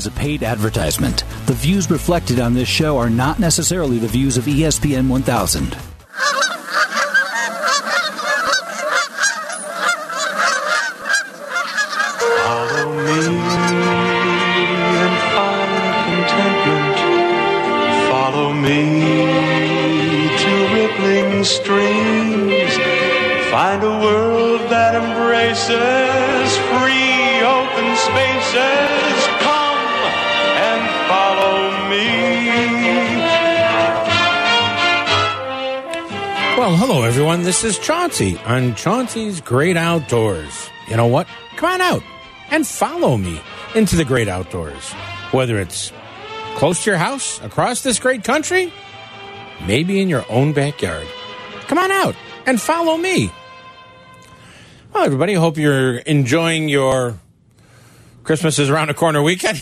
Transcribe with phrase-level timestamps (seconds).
[0.00, 1.24] is a paid advertisement.
[1.44, 5.89] The views reflected on this show are not necessarily the views of ESPN 1000.
[36.70, 37.42] Well, hello everyone.
[37.42, 40.70] This is Chauncey on Chauncey's Great Outdoors.
[40.86, 41.26] You know what?
[41.56, 42.04] Come on out
[42.48, 43.40] and follow me
[43.74, 44.92] into the great outdoors.
[45.32, 45.92] Whether it's
[46.54, 48.72] close to your house, across this great country,
[49.66, 51.08] maybe in your own backyard.
[51.66, 52.14] Come on out
[52.46, 53.32] and follow me.
[54.94, 57.18] Well, everybody, hope you're enjoying your
[58.22, 59.58] Christmas is around the corner weekend.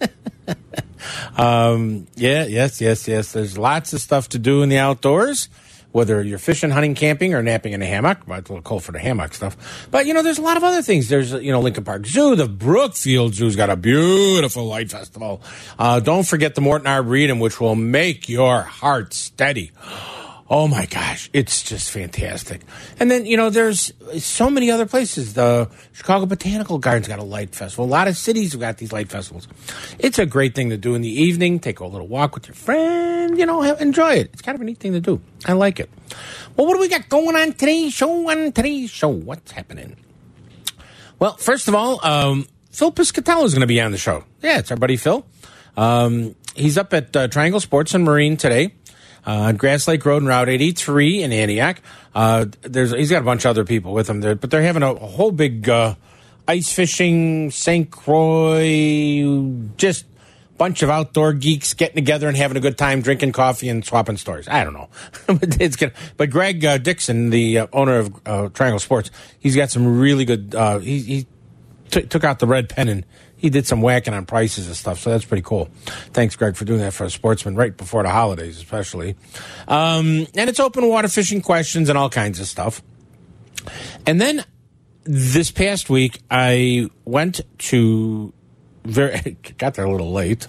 [1.36, 3.30] um, yeah, yes, yes, yes.
[3.30, 5.48] There's lots of stuff to do in the outdoors
[5.92, 8.26] whether you're fishing, hunting, camping, or napping in a hammock.
[8.26, 9.88] Well, it's a little cold for the hammock stuff.
[9.90, 11.08] But, you know, there's a lot of other things.
[11.08, 15.42] There's, you know, Lincoln Park Zoo, the Brookfield Zoo's got a beautiful light festival.
[15.78, 19.72] Uh, don't forget the Morton Arboretum, which will make your heart steady.
[20.52, 22.62] Oh my gosh, it's just fantastic.
[22.98, 25.34] And then, you know, there's so many other places.
[25.34, 27.84] The Chicago Botanical Gardens got a light festival.
[27.84, 29.46] A lot of cities have got these light festivals.
[30.00, 31.60] It's a great thing to do in the evening.
[31.60, 34.30] Take a little walk with your friend, you know, enjoy it.
[34.32, 35.20] It's kind of a neat thing to do.
[35.46, 35.88] I like it.
[36.56, 38.28] Well, what do we got going on today's show?
[38.28, 39.96] On today's show, what's happening?
[41.20, 44.24] Well, first of all, um, Phil Piscatello is going to be on the show.
[44.42, 45.24] Yeah, it's our buddy Phil.
[45.76, 48.74] Um, he's up at uh, Triangle Sports and Marine today
[49.26, 51.80] on Grass Lake Road and Route 83 in Antioch.
[52.14, 54.82] Uh, there's he's got a bunch of other people with him there, but they're having
[54.82, 55.94] a, a whole big uh,
[56.48, 57.90] ice fishing, St.
[57.90, 59.44] Croix,
[59.76, 60.06] just
[60.60, 64.18] bunch of outdoor geeks getting together and having a good time, drinking coffee and swapping
[64.18, 64.46] stories.
[64.46, 64.90] I don't know,
[65.26, 65.94] but it's good.
[66.18, 70.26] But Greg uh, Dixon, the uh, owner of uh, Triangle Sports, he's got some really
[70.26, 70.54] good.
[70.54, 71.26] Uh, he he
[71.88, 73.06] took out the red pen and
[73.40, 74.98] he did some whacking on prices and stuff.
[75.00, 75.70] So that's pretty cool.
[76.12, 79.16] Thanks, Greg, for doing that for a sportsman right before the holidays, especially.
[79.66, 82.82] Um, and it's open water fishing questions and all kinds of stuff.
[84.06, 84.44] And then
[85.04, 88.32] this past week, I went to
[88.84, 90.46] very got there a little late.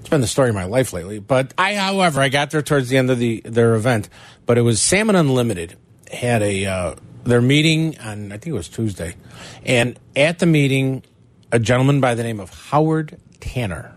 [0.00, 1.18] It's been the story of my life lately.
[1.18, 4.08] But I, however, I got there towards the end of the their event.
[4.46, 5.76] But it was Salmon Unlimited
[6.10, 6.94] had a uh,
[7.24, 9.16] their meeting on I think it was Tuesday,
[9.64, 11.04] and at the meeting,
[11.52, 13.94] a gentleman by the name of Howard Tanner.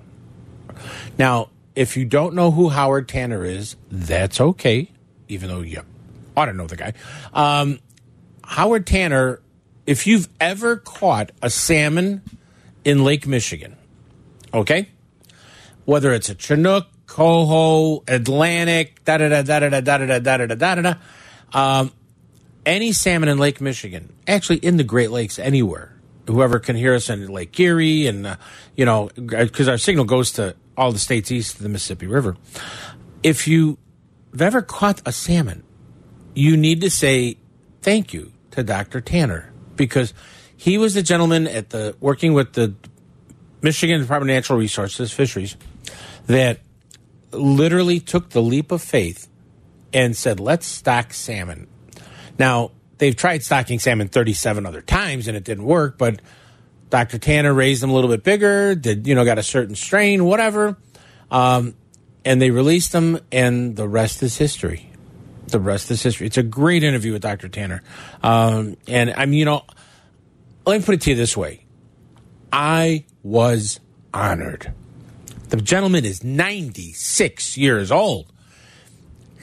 [1.18, 4.92] Now, if you don't know who Howard Tanner is, that's okay,
[5.30, 5.82] even though you
[6.36, 6.94] ought to know the guy.
[7.34, 7.80] Um,
[8.44, 9.42] Howard Tanner,
[9.88, 12.22] if you've ever caught a salmon
[12.84, 13.78] in Lake Michigan,
[14.54, 14.90] okay?
[15.86, 20.46] Whether it's a Chinook, Coho, Atlantic, da da da da da da da da da
[20.46, 20.94] da da da
[21.54, 21.92] um,
[22.66, 25.94] any salmon in Lake Michigan, actually in the Great Lakes anywhere,
[26.28, 28.36] whoever can hear us in Lake Erie and, uh,
[28.75, 32.38] you know, because our signal goes to all the states east of the Mississippi River.
[33.24, 33.78] If you've
[34.40, 35.63] ever caught a salmon,
[36.34, 37.38] you need to say
[37.81, 39.02] thank you to Dr.
[39.02, 40.13] Tanner because
[40.58, 42.74] he was the gentleman at the working with the
[43.62, 45.56] Michigan Department of Natural Resources, Fisheries,
[46.28, 46.59] that
[47.31, 49.28] literally took the leap of faith
[49.94, 51.68] and said, let's stock salmon.
[52.38, 56.22] Now, they've tried stocking salmon 37 other times and it didn't work, but
[56.89, 57.17] Dr.
[57.17, 60.78] Tanner raised them a little bit bigger, did, you know, got a certain strain, whatever.
[61.31, 61.75] Um,
[62.23, 64.89] and they released them, and the rest is history.
[65.47, 66.28] The rest is history.
[66.28, 67.50] It's a great interview with Dr.
[67.50, 67.83] Tanner.
[68.23, 69.63] Um, and I mean, you know,
[70.66, 71.66] let me put it to you this way
[72.51, 73.79] I was
[74.13, 74.73] honored.
[75.50, 78.31] The gentleman is 96 years old.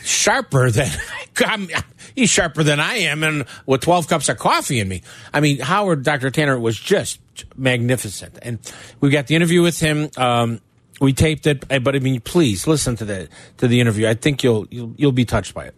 [0.03, 0.91] Sharper than
[1.37, 1.69] I'm,
[2.15, 5.03] he's sharper than I am, and with 12 cups of coffee in me.
[5.33, 6.31] I mean, Howard, Dr.
[6.31, 7.21] Tanner was just
[7.57, 8.39] magnificent.
[8.43, 8.59] And
[9.01, 10.11] we got the interview with him.
[10.17, 10.61] Um,
[11.01, 14.07] we taped it, but I mean, please listen to the to the interview.
[14.07, 15.75] I think you'll you'll, you'll be touched by it.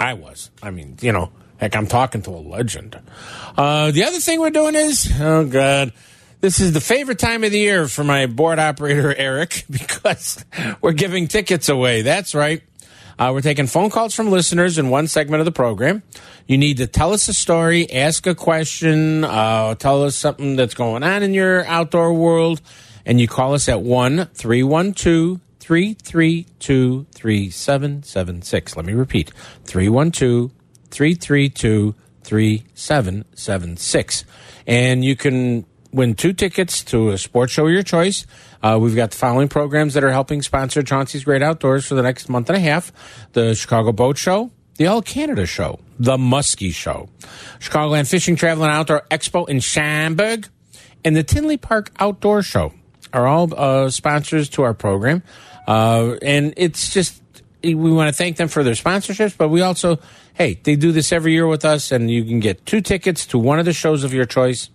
[0.00, 0.50] I was.
[0.62, 3.00] I mean, you know, heck, I'm talking to a legend.
[3.56, 5.92] Uh, the other thing we're doing is, oh god,
[6.40, 10.44] this is the favorite time of the year for my board operator Eric because
[10.80, 12.02] we're giving tickets away.
[12.02, 12.62] That's right.
[13.18, 16.02] Uh, we're taking phone calls from listeners in one segment of the program.
[16.46, 20.74] You need to tell us a story, ask a question, uh, tell us something that's
[20.74, 22.60] going on in your outdoor world,
[23.06, 28.76] and you call us at 1 312 332 3776.
[28.76, 29.32] Let me repeat
[29.64, 30.52] 312
[30.90, 34.24] 332 3776.
[34.66, 38.26] And you can win two tickets to a sports show of your choice.
[38.62, 42.02] Uh, we've got the following programs that are helping sponsor Chauncey's Great Outdoors for the
[42.02, 42.92] next month and a half
[43.32, 47.08] the Chicago Boat Show, the All Canada Show, the Muskie Show,
[47.58, 50.48] Chicagoland Fishing, Travel, and Outdoor Expo in Schaumburg,
[51.04, 52.72] and the Tinley Park Outdoor Show
[53.12, 55.22] are all uh, sponsors to our program.
[55.66, 57.20] Uh, and it's just,
[57.62, 59.98] we want to thank them for their sponsorships, but we also,
[60.34, 63.38] hey, they do this every year with us, and you can get two tickets to
[63.38, 64.70] one of the shows of your choice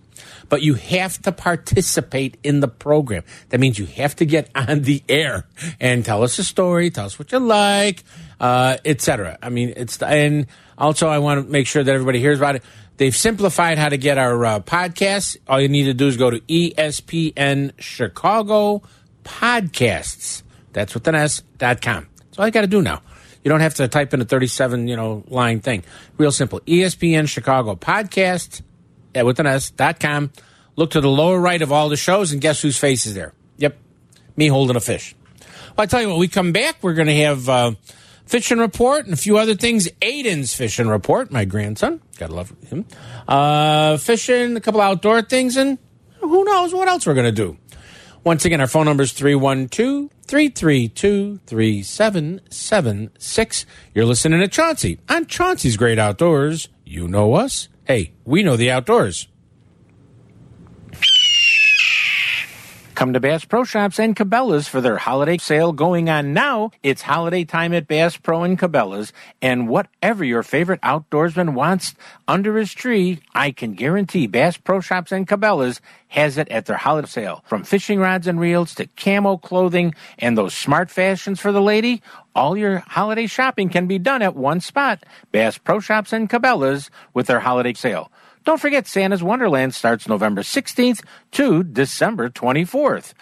[0.48, 3.24] but you have to participate in the program.
[3.50, 5.46] That means you have to get on the air
[5.80, 8.04] and tell us a story, tell us what you like,
[8.40, 9.38] uh, etc.
[9.42, 10.46] I mean, it's and
[10.78, 12.62] also I want to make sure that everybody hears about it.
[12.96, 15.36] They've simplified how to get our uh, podcasts.
[15.48, 18.82] All you need to do is go to ESPN Chicago
[19.24, 20.42] Podcasts.
[20.72, 22.06] That's with an S dot com.
[22.16, 23.02] That's all you got to do now.
[23.44, 25.82] You don't have to type in a 37, you know, line thing.
[26.16, 26.60] Real simple.
[26.60, 28.64] ESPN Chicago Podcast uh,
[29.14, 30.30] with an S dot com.
[30.76, 33.34] Look to the lower right of all the shows and guess whose face is there?
[33.58, 33.76] Yep.
[34.36, 35.14] Me holding a fish.
[35.76, 37.72] Well, I tell you what, we come back, we're going to have uh,
[38.26, 39.88] fishing report and a few other things.
[40.00, 42.00] Aiden's fishing report, my grandson.
[42.18, 42.86] Gotta love him.
[43.28, 45.78] Uh, fishing, a couple outdoor things, and
[46.20, 47.56] who knows what else we're going to do.
[48.24, 53.66] Once again, our phone number is 312 332 3776.
[53.94, 56.68] You're listening to Chauncey on Chauncey's Great Outdoors.
[56.84, 57.68] You know us.
[57.84, 59.26] Hey, we know the outdoors.
[63.02, 66.70] Come to Bass Pro Shops and Cabela's for their holiday sale going on now.
[66.84, 69.12] It's holiday time at Bass Pro and Cabela's,
[69.42, 71.96] and whatever your favorite outdoorsman wants
[72.28, 76.76] under his tree, I can guarantee Bass Pro Shops and Cabela's has it at their
[76.76, 77.42] holiday sale.
[77.48, 82.02] From fishing rods and reels to camo clothing and those smart fashions for the lady,
[82.36, 85.02] all your holiday shopping can be done at one spot.
[85.32, 88.12] Bass Pro Shops and Cabela's with their holiday sale.
[88.44, 93.12] Don't forget Santa's Wonderland starts November 16th to December 24th.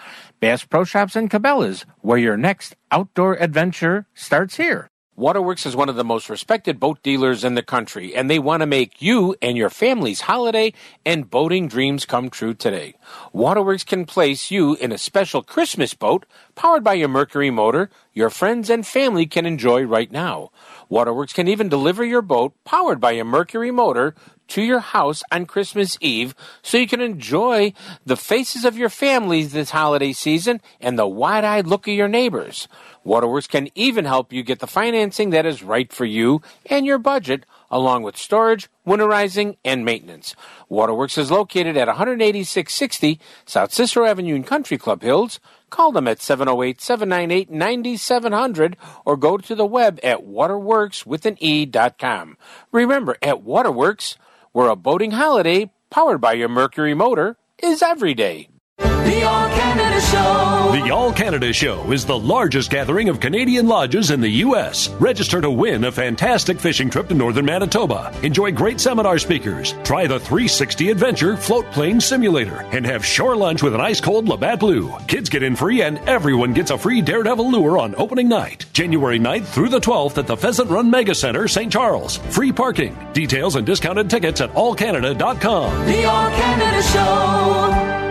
[0.40, 4.88] Bass Pro Shops and Cabela's, where your next outdoor adventure starts here.
[5.16, 8.62] Waterworks is one of the most respected boat dealers in the country, and they want
[8.62, 10.72] to make you and your family's holiday
[11.04, 12.94] and boating dreams come true today.
[13.34, 16.24] Waterworks can place you in a special Christmas boat
[16.54, 20.50] powered by your Mercury motor your friends and family can enjoy right now.
[20.88, 24.14] Waterworks can even deliver your boat powered by a Mercury motor
[24.50, 27.72] to your house on Christmas Eve so you can enjoy
[28.04, 32.08] the faces of your families this holiday season and the wide eyed look of your
[32.08, 32.68] neighbors.
[33.02, 36.98] Waterworks can even help you get the financing that is right for you and your
[36.98, 40.34] budget, along with storage, winterizing, and maintenance.
[40.68, 45.40] Waterworks is located at 18660 South Cicero Avenue in Country Club Hills.
[45.70, 48.76] Call them at 708 798 9700
[49.06, 52.36] or go to the web at waterworkswithan.e.com.
[52.72, 54.16] Remember, at Waterworks,
[54.52, 58.48] where a boating holiday powered by your Mercury motor is every day.
[60.10, 60.84] The All Canada Show.
[60.84, 64.88] The All Canada Show is the largest gathering of Canadian lodges in the U.S.
[64.94, 68.12] Register to win a fantastic fishing trip to northern Manitoba.
[68.24, 73.62] Enjoy great seminar speakers, try the 360 Adventure Float Plane Simulator, and have shore lunch
[73.62, 74.92] with an ice cold Labatt Blue.
[75.06, 79.20] Kids get in free, and everyone gets a free Daredevil lure on opening night, January
[79.20, 81.70] 9th through the 12th at the Pheasant Run Mega Center, St.
[81.70, 82.16] Charles.
[82.16, 82.96] Free parking.
[83.12, 85.86] Details and discounted tickets at allcanada.com.
[85.86, 88.09] The All Canada Show.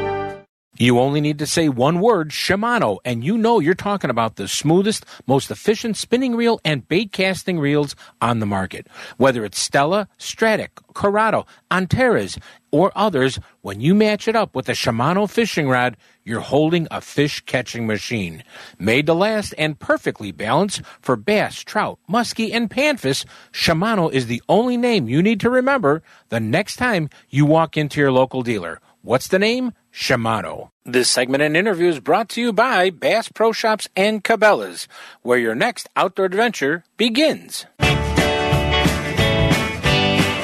[0.81, 4.47] You only need to say one word, Shimano, and you know you're talking about the
[4.47, 8.87] smoothest, most efficient spinning reel and bait casting reels on the market.
[9.17, 12.39] Whether it's Stella, Stradic, Curado, Antares,
[12.71, 17.01] or others, when you match it up with a Shimano fishing rod, you're holding a
[17.01, 18.41] fish catching machine.
[18.77, 24.41] Made to last and perfectly balanced for bass, trout, muskie, and panfish, Shimano is the
[24.47, 28.79] only name you need to remember the next time you walk into your local dealer.
[29.01, 29.71] What's the name?
[29.93, 30.71] Shimano.
[30.83, 34.89] This segment and interview is brought to you by Bass Pro Shops and Cabela's,
[35.21, 37.65] where your next outdoor adventure begins.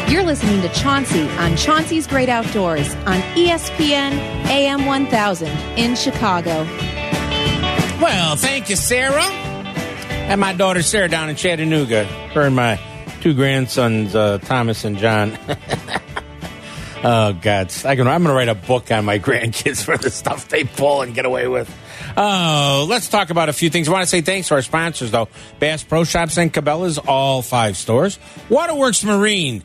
[0.07, 4.13] You're listening to Chauncey on Chauncey's Great Outdoors on ESPN
[4.47, 5.47] AM 1000
[5.77, 6.63] in Chicago.
[8.01, 9.21] Well, thank you, Sarah.
[9.21, 12.05] And my daughter Sarah down in Chattanooga.
[12.05, 12.79] Her and my
[13.19, 15.37] two grandsons, uh, Thomas and John.
[17.05, 20.09] oh God, I can, I'm going to write a book on my grandkids for the
[20.09, 21.73] stuff they pull and get away with.
[22.17, 23.87] Oh, let's talk about a few things.
[23.87, 27.41] I want to say thanks to our sponsors, though: Bass Pro Shops and Cabela's, all
[27.41, 28.17] five stores.
[28.49, 29.63] Waterworks Marine.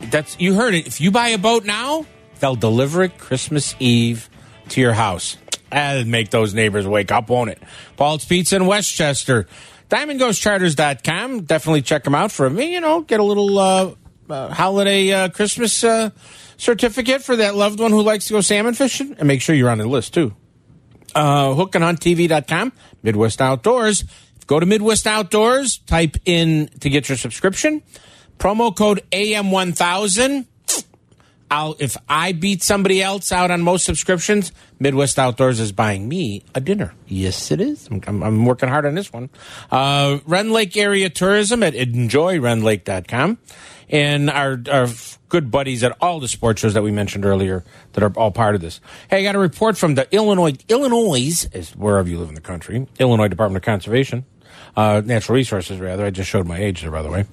[0.00, 0.86] That's you heard it.
[0.86, 2.06] If you buy a boat now,
[2.40, 4.28] they'll deliver it Christmas Eve
[4.70, 5.36] to your house.
[5.70, 7.62] That'll make those neighbors wake up, won't it?
[7.96, 9.46] Paul's Pizza in Westchester.
[9.90, 11.42] DiamondGhostCharters.com.
[11.42, 12.72] Definitely check them out for me.
[12.72, 13.94] You know, get a little uh,
[14.28, 16.10] uh, holiday uh, Christmas uh,
[16.62, 19.70] certificate for that loved one who likes to go salmon fishing, and make sure you're
[19.70, 20.34] on the list too.
[21.14, 24.04] Uh, hookandhunttv.com, Midwest Outdoors.
[24.46, 27.82] Go to Midwest Outdoors, type in to get your subscription.
[28.38, 30.46] Promo code AM1000.
[31.50, 36.44] I'll, if I beat somebody else out on most subscriptions, Midwest Outdoors is buying me
[36.54, 36.94] a dinner.
[37.06, 37.88] Yes, it is.
[38.06, 39.28] I'm, I'm, working hard on this one.
[39.70, 43.38] Uh, Rend Lake Area Tourism at enjoyrendlake.com.
[43.92, 44.88] And our, our
[45.28, 48.54] good buddies at all the sports shows that we mentioned earlier that are all part
[48.54, 48.80] of this.
[49.08, 52.40] Hey, I got a report from the Illinois, Illinois, is wherever you live in the
[52.40, 54.24] country, Illinois Department of Conservation
[54.76, 56.04] uh, natural resources, rather.
[56.04, 57.24] I just showed my age there, by the way.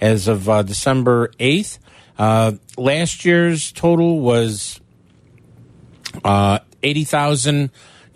[0.00, 1.78] as of uh, December 8th.
[2.18, 4.78] Uh, last year's total was
[6.24, 6.60] uh,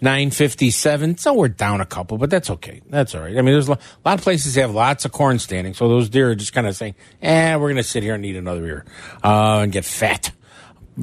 [0.02, 1.18] 80,957.
[1.18, 2.82] So we're down a couple, but that's okay.
[2.88, 3.38] That's all right.
[3.38, 6.09] I mean, there's a lot of places that have lots of corn standing, so those
[6.09, 8.66] deer are just kind of saying, eh, we're going to sit here and eat another
[8.66, 8.85] ear
[9.23, 10.32] uh, and get fat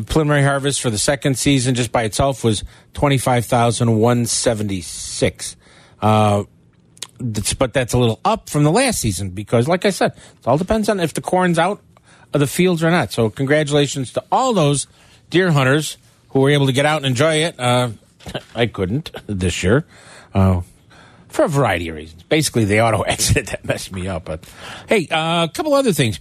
[0.05, 2.63] preliminary harvest for the second season just by itself was
[2.93, 5.55] 25,176.
[6.01, 6.43] Uh,
[7.57, 10.59] but that's a little up from the last season because, like I said, it all
[10.59, 11.81] depends on if the corn's out
[12.33, 13.11] of the fields or not.
[13.11, 14.85] So, congratulations to all those
[15.29, 15.97] deer hunters
[16.29, 17.59] who were able to get out and enjoy it.
[17.59, 17.89] Uh,
[18.55, 19.85] I couldn't this year
[20.33, 20.61] uh,
[21.27, 22.23] for a variety of reasons.
[22.23, 24.25] Basically, the auto accident that messed me up.
[24.25, 24.43] But
[24.88, 26.19] hey, uh, a couple other things.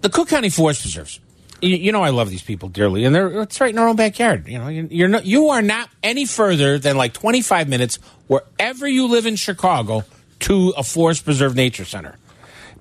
[0.00, 1.20] The Cook County Forest Preserves
[1.60, 3.96] you, you, know I love these people dearly, and they're it's right in our own
[3.96, 4.46] backyard.
[4.48, 9.08] You know, you're not you are not any further than like 25 minutes wherever you
[9.08, 10.04] live in Chicago
[10.40, 12.16] to a forest preserve nature center.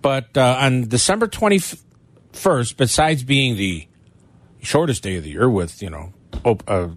[0.02, 3.88] But uh, on December 21st, besides being the
[4.62, 6.14] shortest day of the year with you know
[6.46, 6.90] op- uh,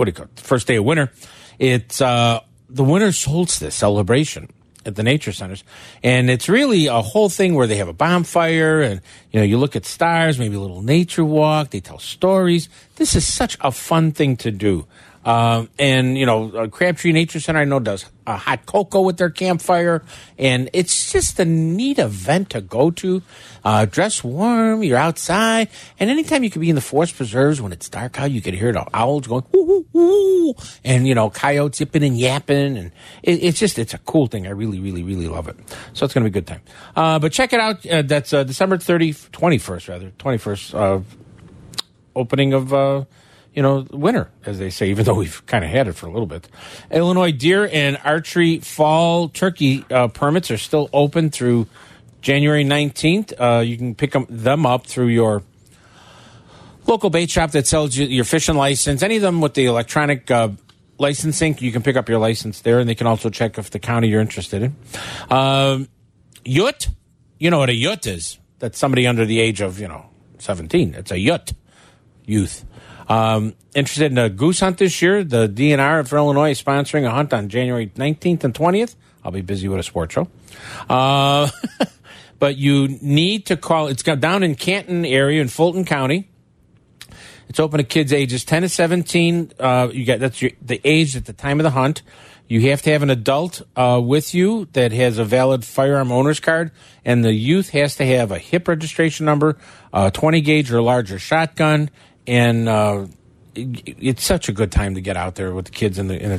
[0.00, 1.12] what do you call it, first day of winter,
[1.58, 2.40] it's uh,
[2.70, 4.48] the winter solstice celebration
[4.86, 5.62] at the nature centers.
[6.02, 9.58] And it's really a whole thing where they have a bonfire and, you know, you
[9.58, 12.70] look at stars, maybe a little nature walk, they tell stories.
[12.96, 14.86] This is such a fun thing to do.
[15.24, 19.18] Um, and you know, uh, Crabtree Nature Center I know does a hot cocoa with
[19.18, 20.02] their campfire,
[20.38, 23.22] and it's just a neat event to go to.
[23.62, 27.72] Uh, dress warm, you're outside, and anytime you can be in the forest preserves when
[27.72, 31.28] it's dark out, you can hear the owls going woo woo woo, and you know,
[31.28, 34.46] coyotes yipping and yapping, and it, it's just it's a cool thing.
[34.46, 35.56] I really, really, really love it.
[35.92, 36.62] So it's going to be a good time.
[36.96, 37.84] Uh, but check it out.
[37.84, 41.02] Uh, that's uh, December 30, 21st rather, 21st uh,
[42.16, 42.72] opening of
[43.54, 46.10] you know, winter, as they say, even though we've kind of had it for a
[46.10, 46.48] little bit.
[46.90, 51.66] Illinois deer and archery fall turkey uh, permits are still open through
[52.22, 53.32] January 19th.
[53.38, 55.42] Uh, you can pick them, up through your
[56.86, 59.02] local bait shop that sells you your fishing license.
[59.02, 60.50] Any of them with the electronic uh,
[60.98, 63.78] licensing, you can pick up your license there, and they can also check if the
[63.78, 64.76] county you're interested in.
[65.30, 65.88] Um,
[66.44, 66.88] yurt,
[67.38, 68.38] you know what a yut is?
[68.58, 70.06] That's somebody under the age of, you know,
[70.38, 70.94] 17.
[70.94, 71.54] It's a yut,
[72.26, 72.64] youth.
[73.10, 75.24] Um, interested in a goose hunt this year?
[75.24, 78.94] The DNR for Illinois is sponsoring a hunt on January 19th and 20th.
[79.24, 80.28] I'll be busy with a sports show.
[80.88, 81.50] Uh,
[82.38, 83.88] but you need to call.
[83.88, 86.30] It's down in Canton area in Fulton County.
[87.48, 89.54] It's open to kids ages 10 to 17.
[89.58, 92.02] Uh, you get that's your, the age at the time of the hunt.
[92.46, 96.40] You have to have an adult uh, with you that has a valid firearm owner's
[96.40, 96.70] card,
[97.04, 99.56] and the youth has to have a hip registration number,
[99.92, 101.90] a 20 gauge or larger shotgun,
[102.30, 103.06] and uh,
[103.56, 106.22] it, it's such a good time to get out there with the kids in the
[106.22, 106.38] in a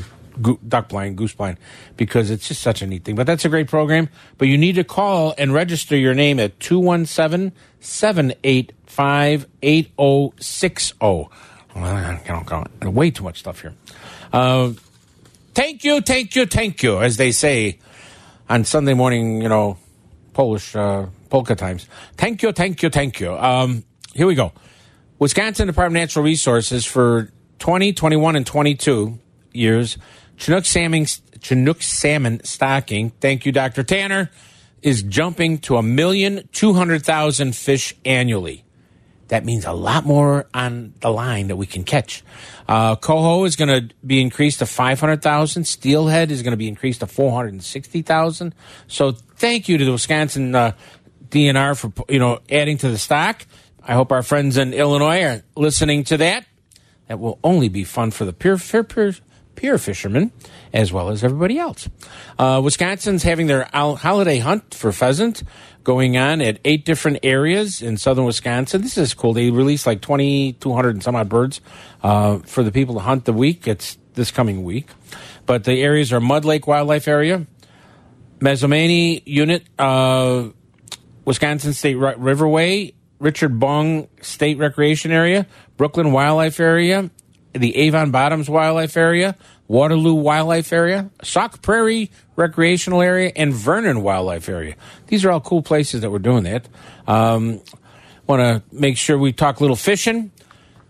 [0.66, 1.58] duck blind, goose blind,
[1.98, 3.16] because it's just such a neat thing.
[3.16, 4.08] But that's a great program.
[4.38, 11.28] But you need to call and register your name at 217 785 8060.
[12.90, 13.74] Way too much stuff here.
[14.32, 14.72] Uh,
[15.54, 17.80] thank you, thank you, thank you, as they say
[18.50, 19.78] on Sunday morning, you know,
[20.32, 21.86] Polish uh, polka times.
[22.16, 23.34] Thank you, thank you, thank you.
[23.34, 23.84] Um,
[24.14, 24.54] here we go.
[25.22, 29.20] Wisconsin Department of Natural Resources for 20, 21, and 22
[29.54, 30.00] years.
[30.36, 31.06] Chinook salmon,
[31.40, 33.12] Chinook salmon stocking.
[33.22, 33.84] Thank you, Dr.
[33.84, 34.32] Tanner.
[34.82, 38.66] Is jumping to a million two hundred thousand fish annually.
[39.28, 42.24] That means a lot more on the line that we can catch.
[42.68, 45.66] Uh, coho is going to be increased to 500,000.
[45.66, 48.56] Steelhead is going to be increased to 460,000.
[48.88, 50.72] So thank you to the Wisconsin uh,
[51.30, 53.46] DNR for, you know, adding to the stock.
[53.84, 56.46] I hope our friends in Illinois are listening to that.
[57.08, 59.14] That will only be fun for the pure, pure, pure,
[59.56, 60.32] pure fishermen
[60.74, 61.90] as well as everybody else.
[62.40, 65.44] Uh, Wisconsin's having their holiday hunt for pheasant
[65.84, 68.82] going on at eight different areas in southern Wisconsin.
[68.82, 69.34] This is cool.
[69.34, 71.60] They release like 2,200 and some odd birds
[72.04, 73.68] uh, for the people to hunt the week.
[73.68, 74.88] It's this coming week.
[75.46, 77.46] But the areas are Mud Lake Wildlife Area,
[78.40, 80.50] Mazomanie Unit, uh,
[81.26, 85.48] Wisconsin State Ri- Riverway, Richard Bong State Recreation Area,
[85.78, 87.10] Brooklyn Wildlife Area,
[87.54, 89.36] the Avon Bottoms Wildlife Area,
[89.68, 94.76] Waterloo Wildlife Area, Sauk Prairie Recreational Area, and Vernon Wildlife Area.
[95.08, 96.68] These are all cool places that we're doing that.
[97.08, 97.62] Um,
[98.28, 100.32] Want to make sure we talk a little fishing.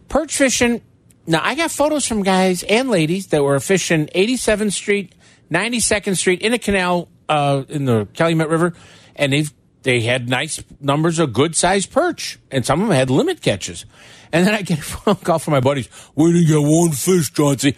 [0.09, 0.81] Perch fishing.
[1.25, 5.15] Now, I got photos from guys and ladies that were fishing 87th Street,
[5.49, 8.73] 92nd Street in a canal uh, in the Calumet River,
[9.15, 9.51] and they've
[9.83, 13.85] they had nice numbers of good sized perch, and some of them had limit catches.
[14.31, 15.89] And then I get a phone call from my buddies.
[16.15, 17.75] We didn't get one fish, Chauncey.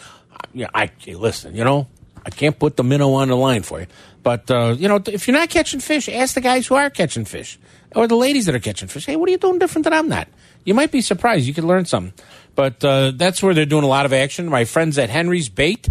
[0.53, 1.55] Yeah, I hey, listen.
[1.55, 1.88] You know,
[2.25, 3.88] I can't put the minnow on the line for you,
[4.22, 7.25] but uh, you know, if you're not catching fish, ask the guys who are catching
[7.25, 7.57] fish
[7.95, 9.05] or the ladies that are catching fish.
[9.05, 10.27] Hey, what are you doing different than I'm not?
[10.65, 11.45] You might be surprised.
[11.45, 12.13] You could learn something.
[12.55, 14.48] But uh, that's where they're doing a lot of action.
[14.48, 15.89] My friends at Henry's Bait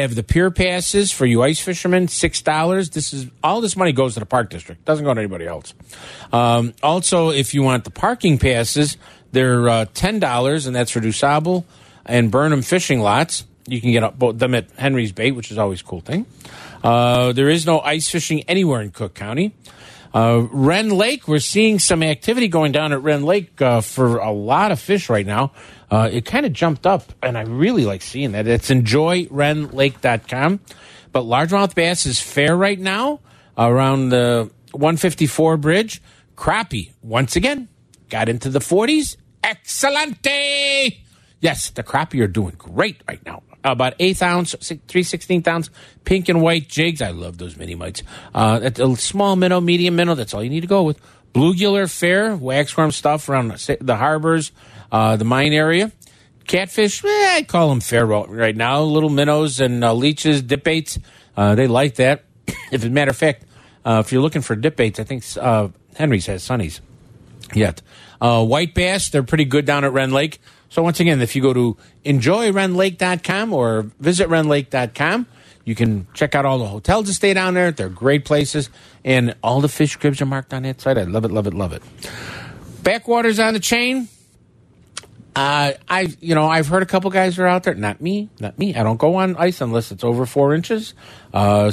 [0.00, 2.90] have the pier passes for you ice fishermen, six dollars.
[2.90, 4.84] This is all this money goes to the park district.
[4.84, 5.74] Doesn't go to anybody else.
[6.32, 8.96] Um, also, if you want the parking passes,
[9.32, 11.64] they're uh, ten dollars, and that's for DuSable
[12.06, 13.44] and Burnham fishing lots.
[13.66, 16.26] You can get both them at Henry's Bait, which is always a cool thing.
[16.82, 19.54] Uh, there is no ice fishing anywhere in Cook County.
[20.14, 24.30] Uh, Rend Lake, we're seeing some activity going down at Rend Lake uh, for a
[24.30, 25.50] lot of fish right now.
[25.90, 28.46] Uh, it kind of jumped up, and I really like seeing that.
[28.46, 30.60] It's enjoyrendlake.com.
[31.10, 33.20] But largemouth bass is fair right now
[33.58, 36.00] around the 154 bridge.
[36.36, 37.68] Crappie, once again,
[38.08, 39.16] got into the 40s.
[39.42, 41.00] Excelente!
[41.40, 43.42] Yes, the crappie are doing great right now.
[43.64, 44.54] About eighth ounce,
[44.86, 45.70] three sixteenth ounce,
[46.04, 47.00] pink and white jigs.
[47.00, 48.02] I love those mini mites.
[48.34, 50.14] Uh, a small minnow, medium minnow.
[50.14, 51.00] That's all you need to go with.
[51.32, 54.52] Bluegill fair, waxworm stuff around the harbors,
[54.92, 55.90] uh, the mine area.
[56.46, 58.82] Catfish, eh, I call them fair right now.
[58.82, 60.98] Little minnows and uh, leeches, dip baits.
[61.36, 62.24] Uh, they like that.
[62.46, 63.44] if as a matter of fact,
[63.84, 66.80] uh, if you're looking for dip baits, I think uh, Henry's has Sonny's
[67.54, 67.82] yet.
[68.20, 70.40] Uh, white bass, they're pretty good down at Rend Lake.
[70.74, 75.28] So once again, if you go to enjoyrendlake.com or visit rendlake.com,
[75.64, 77.70] you can check out all the hotels to stay down there.
[77.70, 78.70] They're great places.
[79.04, 80.98] And all the fish cribs are marked on that site.
[80.98, 81.82] I love it, love it, love it.
[82.82, 84.08] Backwaters on the chain.
[85.36, 87.74] Uh, I, you know, I've heard a couple guys are out there.
[87.74, 88.74] Not me, not me.
[88.74, 90.94] I don't go on ice unless it's over four inches.
[91.32, 91.70] Uh,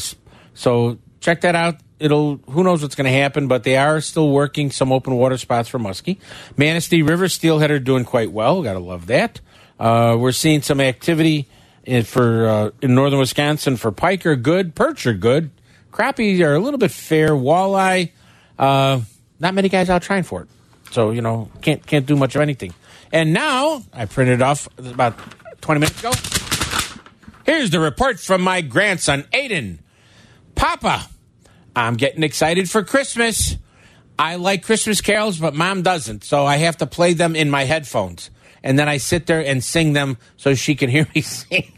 [0.53, 1.77] so check that out.
[2.01, 5.37] It'll, who knows what's going to happen, but they are still working some open water
[5.37, 6.17] spots for muskie.
[6.57, 8.63] Manistee River steelhead are doing quite well.
[8.63, 9.39] Got to love that.
[9.79, 11.47] Uh, we're seeing some activity
[11.83, 15.51] in, for uh, in northern Wisconsin for pike are good, perch are good,
[15.91, 18.11] crappie are a little bit fair, walleye.
[18.59, 19.01] Uh,
[19.39, 20.47] not many guys out trying for it,
[20.91, 22.73] so you know can't can't do much of anything.
[23.11, 25.15] And now I printed off about
[25.61, 26.11] twenty minutes ago.
[27.43, 29.79] Here's the report from my grandson Aiden.
[30.53, 31.07] Papa,
[31.75, 33.57] I'm getting excited for Christmas.
[34.19, 36.23] I like Christmas carols, but mom doesn't.
[36.23, 38.29] So I have to play them in my headphones.
[38.63, 41.71] And then I sit there and sing them so she can hear me sing.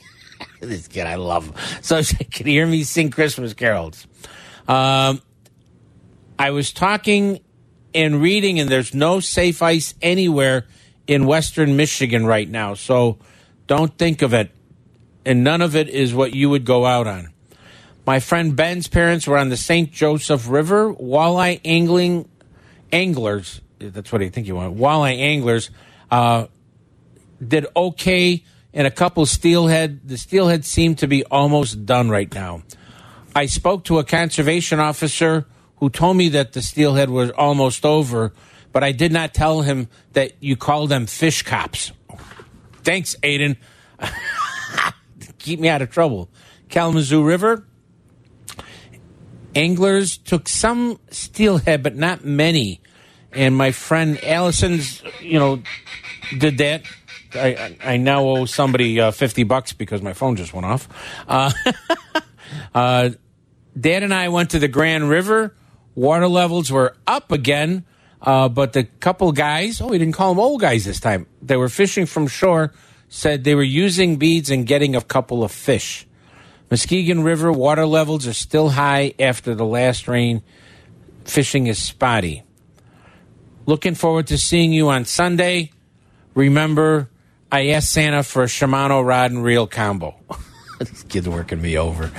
[0.59, 1.53] this kid, I love him.
[1.81, 4.07] So she can hear me sing Christmas carols.
[4.67, 5.21] Um,
[6.37, 7.39] I was talking
[7.93, 10.65] and reading, and there's no safe ice anywhere
[11.05, 12.73] in Western Michigan right now.
[12.73, 13.19] So
[13.67, 14.51] don't think of it.
[15.25, 17.32] And none of it is what you would go out on.
[18.05, 19.91] My friend Ben's parents were on the St.
[19.91, 22.27] Joseph River, walleye angling
[22.91, 23.61] anglers.
[23.79, 24.77] That's what I think you want.
[24.77, 25.69] Walleye anglers
[26.11, 26.47] uh,
[27.45, 30.07] did okay in a couple steelhead.
[30.07, 32.63] The steelhead seemed to be almost done right now.
[33.35, 35.45] I spoke to a conservation officer
[35.77, 38.33] who told me that the steelhead was almost over,
[38.71, 41.93] but I did not tell him that you call them fish cops.
[42.83, 43.55] Thanks, Aiden.
[45.39, 46.29] Keep me out of trouble.
[46.69, 47.65] Kalamazoo River,
[49.55, 52.81] anglers took some steelhead, but not many.
[53.31, 55.61] And my friend Allison's, you know,
[56.37, 56.83] did that.
[57.35, 60.87] I, I now owe somebody uh, 50 bucks because my phone just went off.
[61.27, 61.51] Uh,
[62.75, 63.09] uh,
[63.79, 65.55] Dad and I went to the Grand River.
[65.95, 67.85] Water levels were up again,
[68.21, 71.27] uh, but the couple guys, oh, we didn't call them old guys this time.
[71.41, 72.73] They were fishing from shore,
[73.09, 76.07] said they were using beads and getting a couple of fish.
[76.73, 80.41] Muskegon River water levels are still high after the last rain.
[81.23, 82.41] Fishing is spotty.
[83.67, 85.69] Looking forward to seeing you on Sunday.
[86.33, 87.11] Remember,
[87.51, 90.15] I asked Santa for a Shimano rod and reel combo.
[90.79, 92.11] this kid's working me over.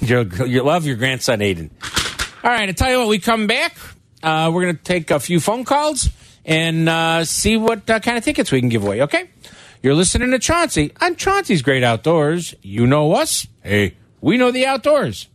[0.00, 1.68] you love your grandson, Aiden.
[2.42, 3.76] All right, I tell you what, we come back.
[4.22, 6.08] Uh, we're going to take a few phone calls
[6.46, 9.28] and uh, see what uh, kind of tickets we can give away, okay?
[9.82, 12.54] You're listening to Chauncey on Chauncey's Great Outdoors.
[12.62, 13.48] You know us.
[13.64, 15.26] Hey, we know the outdoors.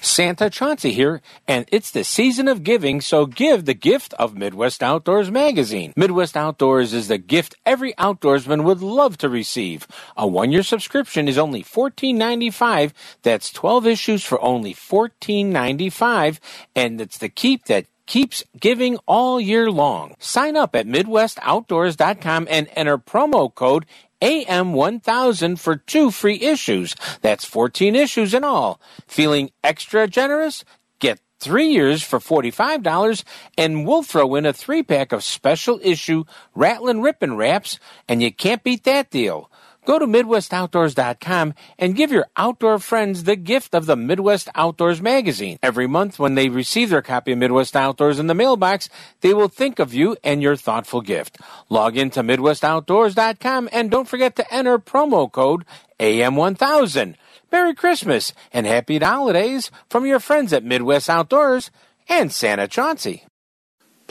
[0.00, 4.82] Santa Chauncey here, and it's the season of giving, so give the gift of Midwest
[4.82, 5.92] Outdoors magazine.
[5.94, 9.86] Midwest Outdoors is the gift every outdoorsman would love to receive.
[10.16, 12.92] A one-year subscription is only $14.95.
[13.22, 16.38] That's 12 issues for only $14.95,
[16.74, 20.14] and it's the keep that keeps giving all year long.
[20.18, 23.86] Sign up at MidwestOutdoors.com and enter promo code
[24.20, 26.94] AM1000 for two free issues.
[27.20, 28.80] That's 14 issues in all.
[29.06, 30.64] Feeling extra generous?
[31.00, 33.24] Get three years for $45
[33.58, 38.32] and we'll throw in a three pack of special issue Rattlin' Rippin' Wraps and you
[38.32, 39.50] can't beat that deal.
[39.84, 45.58] Go to MidwestOutdoors.com and give your outdoor friends the gift of the Midwest Outdoors magazine.
[45.62, 48.88] Every month, when they receive their copy of Midwest Outdoors in the mailbox,
[49.22, 51.38] they will think of you and your thoughtful gift.
[51.68, 55.64] Log into MidwestOutdoors.com and don't forget to enter promo code
[55.98, 57.16] AM1000.
[57.50, 61.70] Merry Christmas and Happy Holidays from your friends at Midwest Outdoors
[62.08, 63.24] and Santa Chauncey.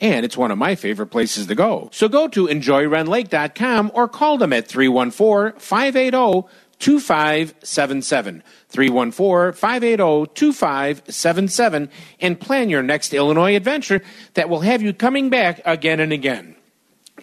[0.00, 1.88] and it's one of my favorite places to go.
[1.92, 8.42] So go to enjoyrendlake.com or call them at 314 580 2577.
[8.68, 14.00] 314 580 2577 and plan your next Illinois adventure
[14.34, 16.56] that will have you coming back again and again.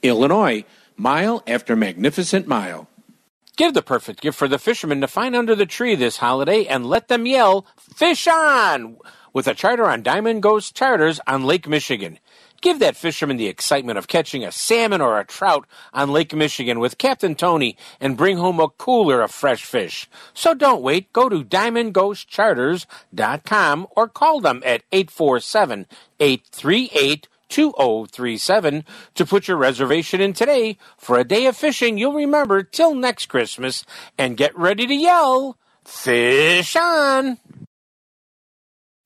[0.04, 0.64] Illinois,
[0.96, 2.88] mile after magnificent mile.
[3.56, 6.86] Give the perfect gift for the fishermen to find under the tree this holiday and
[6.86, 8.98] let them yell, Fish on!
[9.34, 12.20] with a charter on Diamond Ghost Charters on Lake Michigan.
[12.62, 16.80] Give that fisherman the excitement of catching a salmon or a trout on Lake Michigan
[16.80, 20.10] with Captain Tony and bring home a cooler of fresh fish.
[20.34, 21.14] So don't wait.
[21.14, 25.86] Go to diamondghostcharters.com or call them at 847
[26.20, 28.84] 838 2037
[29.16, 33.28] to put your reservation in today for a day of fishing you'll remember till next
[33.28, 33.86] Christmas
[34.18, 37.38] and get ready to yell, Fish on!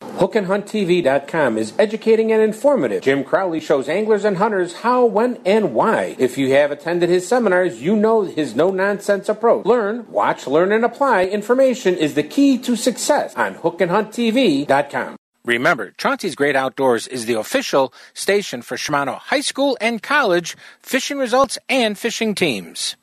[0.02, 3.02] HookandHuntTV.com is educating and informative.
[3.02, 6.16] Jim Crowley shows anglers and hunters how, when, and why.
[6.20, 9.66] If you have attended his seminars, you know his no nonsense approach.
[9.66, 15.16] Learn, watch, learn, and apply information is the key to success on HookandHuntTV.com.
[15.44, 21.18] Remember, Chauncey's Great Outdoors is the official station for Shimano High School and College fishing
[21.18, 22.96] results and fishing teams.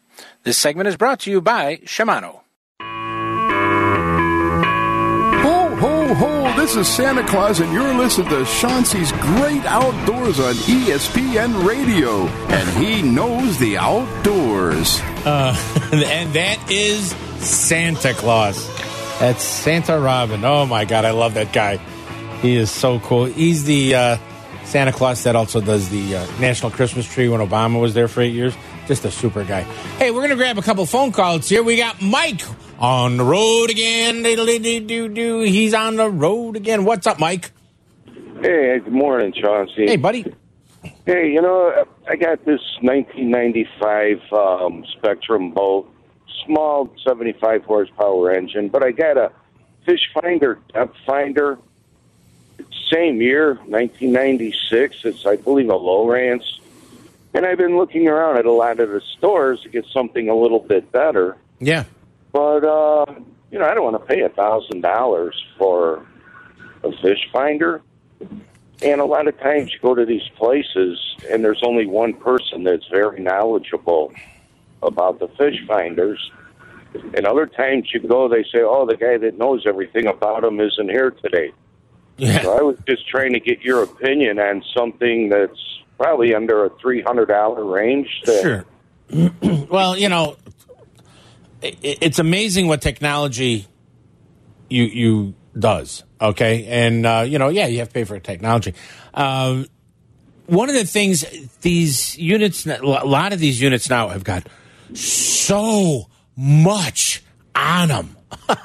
[0.44, 2.42] This segment is brought to you by Shimano.
[6.68, 12.26] This is Santa Claus, and you're listening to Chauncey's Great Outdoors on ESPN Radio.
[12.26, 15.00] And he knows the outdoors.
[15.24, 15.56] Uh,
[15.92, 18.68] and that is Santa Claus.
[19.18, 20.44] That's Santa Robin.
[20.44, 21.78] Oh my God, I love that guy.
[22.42, 23.24] He is so cool.
[23.24, 24.18] He's the uh,
[24.64, 28.20] Santa Claus that also does the uh, National Christmas Tree when Obama was there for
[28.20, 28.54] eight years.
[28.86, 29.62] Just a super guy.
[29.96, 31.62] Hey, we're going to grab a couple phone calls here.
[31.62, 32.42] We got Mike
[32.78, 34.24] on the road again.
[34.24, 36.84] He's on the road again.
[36.84, 37.50] What's up, Mike?
[38.40, 39.86] Hey, good morning, Chauncey.
[39.86, 40.24] Hey, buddy.
[41.04, 45.92] Hey, you know, I got this 1995 um, Spectrum boat,
[46.46, 49.32] small 75 horsepower engine, but I got a
[49.84, 51.58] fish finder depth finder.
[52.92, 55.04] Same year, 1996.
[55.04, 56.44] It's, I believe, a Lowrance.
[57.34, 60.34] And I've been looking around at a lot of the stores to get something a
[60.34, 61.36] little bit better.
[61.60, 61.84] Yeah.
[62.38, 63.04] But, uh,
[63.50, 66.06] you know, I don't want to pay a $1,000 for
[66.84, 67.82] a fish finder.
[68.80, 72.62] And a lot of times you go to these places and there's only one person
[72.62, 74.12] that's very knowledgeable
[74.84, 76.30] about the fish finders.
[76.94, 80.60] And other times you go, they say, oh, the guy that knows everything about them
[80.60, 81.50] isn't here today.
[82.18, 82.40] Yeah.
[82.42, 86.70] So I was just trying to get your opinion on something that's probably under a
[86.70, 88.22] $300 range.
[88.26, 88.64] That, Sure.
[89.70, 90.36] well, you know,
[91.62, 93.66] it's amazing what technology
[94.68, 96.04] you you does.
[96.20, 98.74] Okay, and uh, you know, yeah, you have to pay for technology.
[99.14, 99.66] Um,
[100.46, 101.24] one of the things
[101.60, 104.46] these units, a lot of these units now have got
[104.94, 107.22] so much
[107.54, 108.16] on them.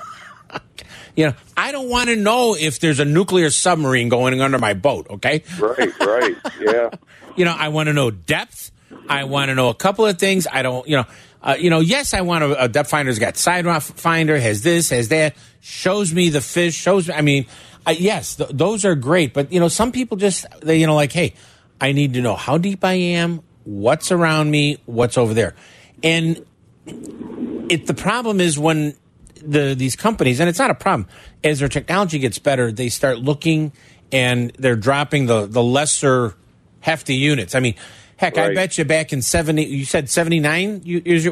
[1.16, 4.74] you know, I don't want to know if there's a nuclear submarine going under my
[4.74, 5.08] boat.
[5.10, 6.90] Okay, Right, right, yeah.
[7.36, 8.72] you know, I want to know depth.
[9.10, 10.48] I want to know a couple of things.
[10.50, 11.06] I don't, you know,
[11.44, 11.80] uh, you know.
[11.80, 16.14] Yes, I want a, a depth finder's got sidewalk finder, has this, has that, shows
[16.14, 17.08] me the fish, shows.
[17.08, 17.46] me I mean,
[17.88, 19.34] yes, th- those are great.
[19.34, 21.34] But you know, some people just they, you know, like, hey,
[21.80, 25.56] I need to know how deep I am, what's around me, what's over there,
[26.02, 26.46] and
[26.86, 27.88] it.
[27.88, 28.96] The problem is when
[29.42, 31.08] the these companies, and it's not a problem.
[31.44, 33.74] As their technology gets better, they start looking
[34.14, 36.36] and they're dropping the the lesser
[36.80, 37.56] hefty units.
[37.56, 37.76] I mean,
[38.18, 40.82] heck, I bet you back in seventy, you said seventy nine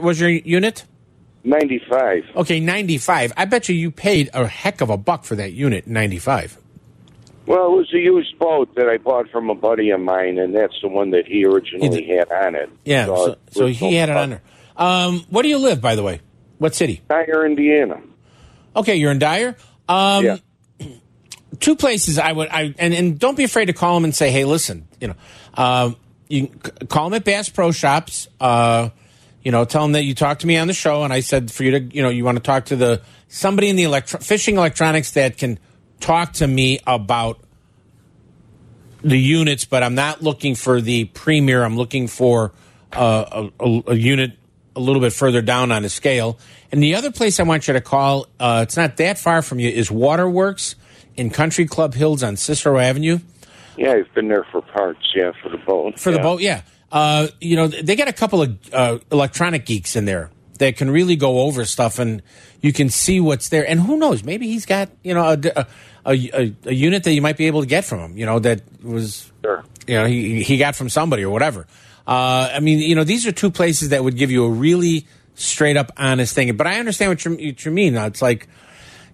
[0.02, 0.86] was your unit.
[1.44, 2.24] 95.
[2.36, 3.34] Okay, ninety five.
[3.36, 6.58] I bet you you paid a heck of a buck for that unit ninety five.
[7.48, 10.56] Well, it was a used boat that I bought from a buddy of mine, and
[10.56, 12.70] that's the one that he originally He had on it.
[12.86, 14.41] Yeah, so, it so he had it on there.
[14.78, 16.22] Um, where do you live, by the way?
[16.60, 17.02] What city?
[17.10, 18.02] Dyer, Indiana.
[18.76, 19.56] Okay, you're in Dyer.
[19.89, 20.38] Um, yeah.
[21.60, 24.32] two places I would I and, and don't be afraid to call them and say,
[24.32, 25.15] hey, listen, you know,
[25.56, 25.98] um,
[26.32, 26.48] you
[26.88, 28.28] call them at Bass Pro Shops.
[28.39, 28.89] Uh,
[29.44, 31.52] you know, tell them that you talked to me on the show, and I said
[31.52, 34.20] for you to, you know, you want to talk to the somebody in the electro-
[34.20, 35.60] fishing electronics that can
[36.00, 37.39] talk to me about
[39.02, 41.63] the units, but I'm not looking for the premier.
[41.63, 42.54] I'm looking for
[42.94, 44.34] uh, a, a, a unit
[44.76, 46.38] a little bit further down on the scale.
[46.72, 49.60] And the other place I want you to call, uh, it's not that far from
[49.60, 50.76] you, is Waterworks
[51.15, 53.20] in Country Club Hills on Cicero Avenue.
[53.77, 55.99] Yeah, I've been there for parts, yeah, for the boat.
[55.99, 56.62] For the boat, yeah.
[56.91, 60.29] Uh, you know, they got a couple of uh, electronic geeks in there
[60.60, 62.21] that can really go over stuff, and
[62.62, 63.67] you can see what's there.
[63.67, 64.23] And who knows?
[64.23, 65.65] Maybe he's got you know a
[66.05, 68.17] a, a, a unit that you might be able to get from him.
[68.17, 69.63] You know that was Sure.
[69.88, 71.65] you know he he got from somebody or whatever.
[72.05, 75.07] Uh, I mean, you know, these are two places that would give you a really
[75.36, 76.55] straight up honest thing.
[76.57, 77.95] But I understand what you what you mean.
[77.95, 78.47] It's like,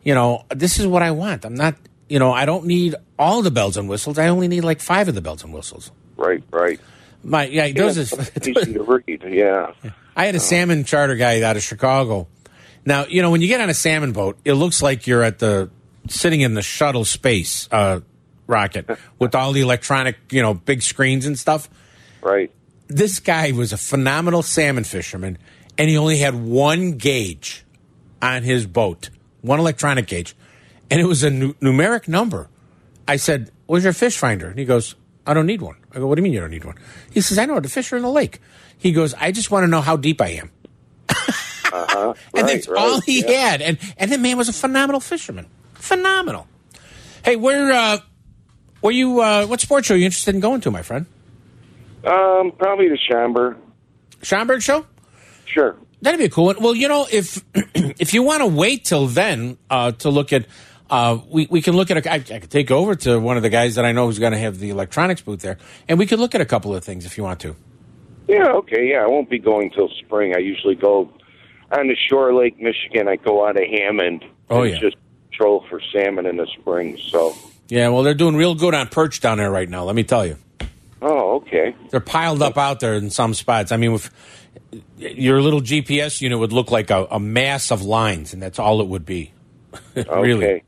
[0.04, 1.46] you know, this is what I want.
[1.46, 1.76] I'm not,
[2.10, 4.18] you know, I don't need all the bells and whistles.
[4.18, 5.92] I only need like five of the bells and whistles.
[6.16, 6.80] Right, right.
[7.24, 9.72] My yeah, those Yeah, is, easy to read, yeah.
[10.16, 12.28] I had a salmon charter guy out of Chicago.
[12.86, 15.40] Now, you know, when you get on a salmon boat, it looks like you're at
[15.40, 15.70] the
[16.08, 18.00] sitting in the shuttle space uh,
[18.48, 18.88] rocket
[19.20, 21.70] with all the electronic, you know, big screens and stuff.
[22.22, 22.52] Right.
[22.88, 25.38] This guy was a phenomenal salmon fisherman,
[25.78, 27.66] and he only had one gauge
[28.22, 29.10] on his boat,
[29.42, 30.36] one electronic gauge,
[30.90, 32.48] and it was a nu- numeric number.
[33.08, 36.08] I said, "Where's your fish finder?" And he goes, "I don't need one." I go,
[36.08, 36.76] "What do you mean you don't need one?"
[37.12, 38.40] He says, "I know the fish are in the lake."
[38.78, 40.52] He goes, "I just want to know how deep I am."
[41.10, 42.14] Uh-huh.
[42.34, 43.50] and right, that's right, all he yeah.
[43.50, 43.62] had.
[43.62, 46.48] And and the man was a phenomenal fisherman, phenomenal.
[47.24, 48.00] Hey, where uh,
[48.82, 49.22] were you?
[49.22, 51.06] Uh, what sports show are you interested in going to, my friend?
[52.04, 53.58] Um, probably the Chamber.
[54.22, 54.86] Schaumburg show.
[55.46, 55.78] Sure.
[56.02, 56.58] That'd be a cool one.
[56.62, 60.46] Well, you know, if if you want to wait till then uh, to look at,
[60.90, 62.06] uh, we we can look at.
[62.06, 64.20] A, I, I could take over to one of the guys that I know who's
[64.20, 66.84] going to have the electronics booth there, and we could look at a couple of
[66.84, 67.56] things if you want to.
[68.28, 69.04] Yeah, okay, yeah.
[69.04, 70.36] I won't be going till spring.
[70.36, 71.10] I usually go
[71.72, 73.08] on the shore Lake Michigan.
[73.08, 74.26] I go out of Hammond.
[74.50, 74.78] Oh, yeah.
[74.80, 74.98] Just
[75.32, 76.98] troll for salmon in the spring.
[76.98, 77.36] So,
[77.70, 79.84] Yeah, well, they're doing real good on perch down there right now.
[79.84, 80.38] Let me tell you.
[81.02, 81.76] oh, okay.
[81.90, 83.72] they're piled up out there in some spots.
[83.72, 84.10] I mean, with
[84.98, 88.82] your little GPS unit would look like a, a mass of lines, and that's all
[88.82, 89.32] it would be.
[89.96, 90.64] really, Okay.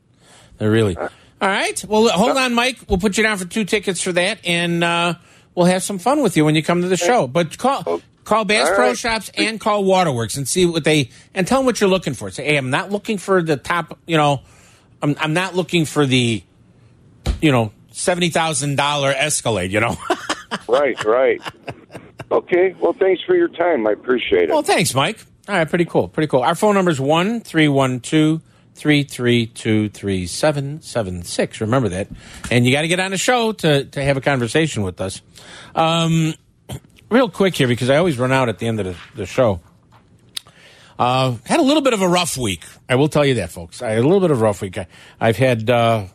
[0.60, 0.96] They're really.
[0.96, 1.08] All
[1.40, 1.82] right.
[1.88, 2.78] Well, hold on, Mike.
[2.86, 5.14] We'll put you down for two tickets for that, and uh,
[5.54, 7.26] we'll have some fun with you when you come to the show.
[7.26, 8.98] But call call Bass All Pro right.
[8.98, 12.30] Shops and call Waterworks and see what they and tell them what you're looking for.
[12.30, 13.98] Say, hey, I'm not looking for the top.
[14.06, 14.42] You know,
[15.00, 16.44] I'm I'm not looking for the,
[17.40, 19.72] you know, seventy thousand dollar Escalade.
[19.72, 19.96] You know.
[20.68, 21.40] right, right.
[22.30, 22.74] Okay.
[22.78, 23.86] Well, thanks for your time.
[23.86, 24.50] I appreciate it.
[24.50, 25.24] Well, thanks, Mike.
[25.48, 26.06] All right, pretty cool.
[26.06, 26.42] Pretty cool.
[26.42, 28.49] Our phone number is 1 312 332
[28.80, 31.60] 3776.
[31.60, 32.08] Remember that.
[32.50, 35.22] And you got to get on the show to, to have a conversation with us.
[35.74, 36.34] Um,
[37.10, 39.60] real quick here, because I always run out at the end of the, the show.
[40.98, 42.64] Uh, had a little bit of a rough week.
[42.88, 43.80] I will tell you that, folks.
[43.80, 44.76] I had a little bit of a rough week.
[44.76, 44.86] I,
[45.20, 46.06] I've had, uh,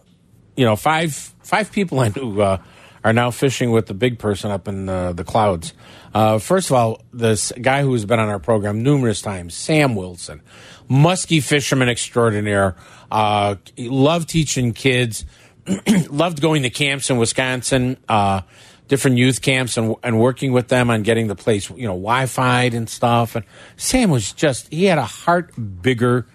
[0.55, 2.57] you know, five five people I knew uh,
[3.05, 5.73] are now fishing with the big person up in uh, the clouds.
[6.11, 9.93] Uh, first of all, this guy who has been on our program numerous times, Sam
[9.93, 10.41] Wilson,
[10.89, 12.75] musky fisherman extraordinaire.
[13.11, 15.23] Uh, loved teaching kids,
[16.09, 17.97] loved going to camps in Wisconsin.
[18.09, 18.41] Uh,
[18.87, 22.63] different youth camps and, and working with them on getting the place, you know, Wi-Fi
[22.65, 23.35] and stuff.
[23.35, 23.45] And
[23.77, 26.27] Sam was just, he had a heart bigger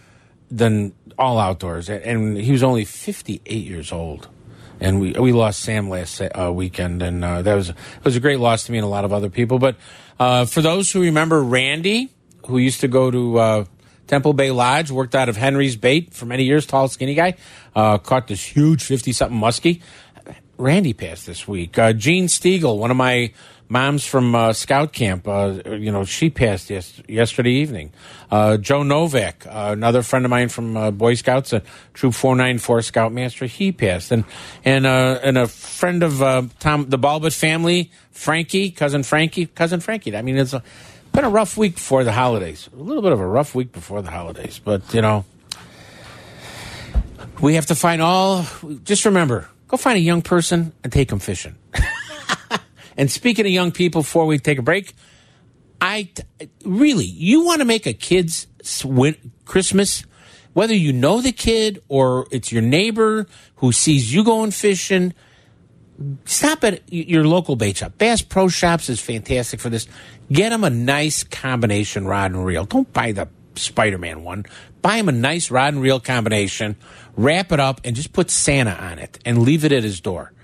[0.51, 1.89] than all outdoors.
[1.89, 4.29] And he was only 58 years old.
[4.81, 7.03] And we, we lost Sam last uh, weekend.
[7.03, 9.13] And uh, that was, it was a great loss to me and a lot of
[9.13, 9.59] other people.
[9.59, 9.77] But
[10.19, 12.11] uh, for those who remember Randy,
[12.47, 13.65] who used to go to uh,
[14.07, 17.37] Temple Bay Lodge, worked out of Henry's Bait for many years, tall, skinny guy,
[17.77, 19.83] uh, caught this huge 50 something muskie.
[20.57, 21.79] Randy passed this week.
[21.79, 23.33] Uh, Gene Stiegel, one of my
[23.71, 27.93] Mom's from uh, Scout Camp, uh, you know, she passed yes, yesterday evening.
[28.29, 31.63] Uh, Joe Novak, uh, another friend of mine from uh, Boy Scouts, a
[31.95, 34.11] Troop 494 Scoutmaster, he passed.
[34.11, 34.25] And
[34.65, 36.19] and uh, and a friend of
[36.59, 40.17] Tom, the Balbert family, Frankie, cousin Frankie, cousin Frankie.
[40.17, 40.65] I mean, it's a,
[41.13, 42.69] been a rough week before the holidays.
[42.73, 45.25] A little bit of a rough week before the holidays, but you know,
[47.41, 48.45] we have to find all.
[48.83, 51.55] Just remember, go find a young person and take them fishing.
[53.01, 54.95] and speaking of young people, before we take a break,
[55.81, 56.11] I
[56.67, 58.47] really, you want to make a kid's
[59.47, 60.05] Christmas,
[60.53, 65.15] whether you know the kid or it's your neighbor who sees you going fishing.
[66.27, 67.97] Stop at your local bait shop.
[67.97, 69.89] Bass Pro Shops is fantastic for this.
[70.31, 72.67] Get them a nice combination rod and reel.
[72.67, 74.45] Don't buy the Spider Man one.
[74.83, 76.77] Buy him a nice rod and reel combination,
[77.17, 80.35] wrap it up, and just put Santa on it and leave it at his door.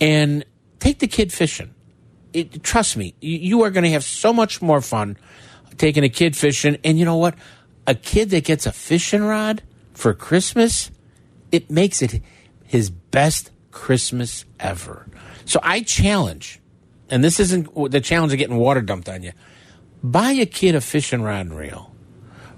[0.00, 0.46] And
[0.78, 1.74] take the kid fishing.
[2.32, 5.16] It, trust me, you, are going to have so much more fun
[5.78, 6.78] taking a kid fishing.
[6.84, 7.34] And you know what?
[7.86, 9.62] A kid that gets a fishing rod
[9.94, 10.90] for Christmas,
[11.50, 12.22] it makes it
[12.64, 15.06] his best Christmas ever.
[15.44, 16.60] So I challenge,
[17.08, 19.32] and this isn't the challenge of getting water dumped on you.
[20.02, 21.92] Buy a kid a fishing rod and reel,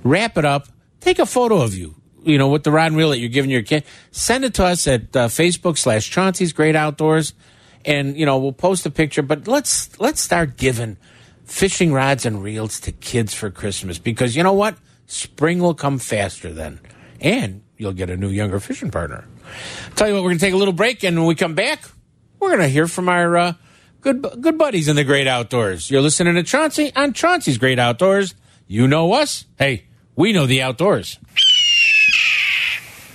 [0.04, 0.68] wrap it up,
[1.00, 3.50] take a photo of you, you know, with the rod and reel that you're giving
[3.50, 3.84] your kid.
[4.10, 7.34] Send it to us at uh, Facebook slash Chauncey's Great Outdoors,
[7.84, 9.22] and you know we'll post a picture.
[9.22, 10.96] But let's let's start giving
[11.44, 15.98] fishing rods and reels to kids for Christmas because you know what, spring will come
[15.98, 16.80] faster then,
[17.20, 19.24] and you'll get a new younger fishing partner.
[19.96, 21.82] Tell you what, we're to take a little break, and when we come back,
[22.40, 23.52] we're to hear from our uh,
[24.00, 25.90] good good buddies in the great outdoors.
[25.90, 28.34] You're listening to Chauncey on Chauncey's Great Outdoors.
[28.66, 29.44] You know us.
[29.58, 29.84] Hey,
[30.16, 31.18] we know the outdoors.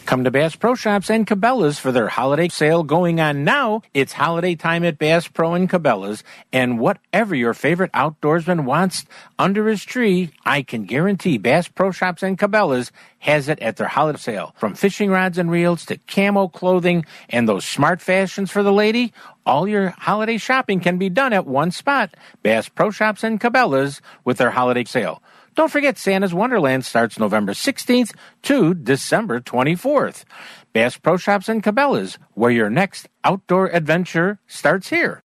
[0.07, 3.81] Come to Bass Pro Shops and Cabela's for their holiday sale going on now.
[3.93, 9.03] It's holiday time at Bass Pro and Cabela's, and whatever your favorite outdoorsman wants
[9.37, 13.89] under his tree, I can guarantee Bass Pro Shops and Cabela's has it at their
[13.89, 14.55] holiday sale.
[14.55, 19.11] From fishing rods and reels to camo clothing and those smart fashions for the lady,
[19.45, 22.15] all your holiday shopping can be done at one spot.
[22.43, 25.21] Bass Pro Shops and Cabela's with their holiday sale.
[25.57, 30.23] Don't forget Santa's Wonderland starts November 16th to December 24th.
[30.71, 35.23] Bass Pro Shops and Cabela's, where your next outdoor adventure starts here.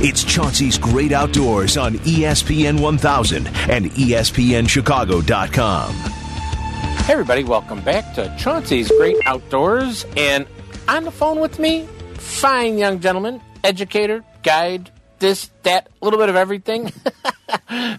[0.00, 5.92] It's Chauncey's Great Outdoors on ESPN 1000 and ESPNChicago.com.
[5.92, 10.06] Hey, everybody, welcome back to Chauncey's Great Outdoors.
[10.16, 10.46] And
[10.88, 14.90] on the phone with me, fine young gentleman, educator, guide,
[15.24, 16.84] this, that, a little bit of everything,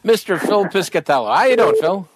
[0.05, 0.39] Mr.
[0.39, 1.35] Phil Piscatello.
[1.35, 2.07] How you doing, Phil?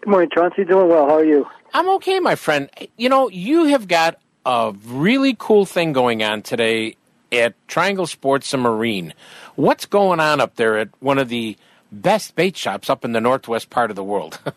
[0.00, 0.64] Good morning, Chauncey.
[0.64, 1.06] Doing well.
[1.06, 1.46] How are you?
[1.74, 2.70] I'm okay, my friend.
[2.96, 6.96] You know, you have got a really cool thing going on today
[7.30, 9.12] at Triangle Sports and Marine.
[9.56, 11.58] What's going on up there at one of the
[11.92, 14.38] best bait shops up in the northwest part of the world?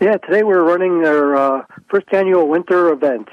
[0.00, 3.28] Yeah, today we're running our uh, first annual winter event,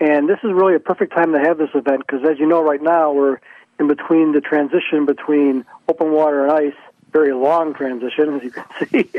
[0.00, 2.62] and this is really a perfect time to have this event because, as you know,
[2.62, 3.38] right now we're
[3.78, 6.80] in between the transition between open water and ice.
[7.12, 9.10] Very long transition, as you can see,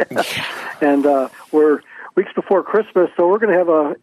[0.81, 1.81] and uh, we're
[2.15, 3.95] weeks before Christmas, so we're going to have a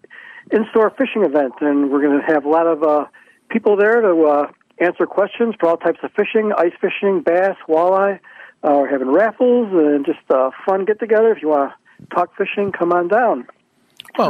[0.50, 3.06] in-store fishing event, and we're going to have a lot of uh,
[3.50, 8.18] people there to uh, answer questions for all types of fishing, ice fishing, bass, walleye.
[8.62, 11.30] Uh, we're having raffles and just uh, fun get-together.
[11.32, 13.46] If you want to talk fishing, come on down.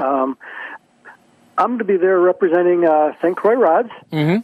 [0.02, 0.36] Um,
[1.56, 3.36] I'm going to be there representing uh, St.
[3.36, 3.90] Croix rods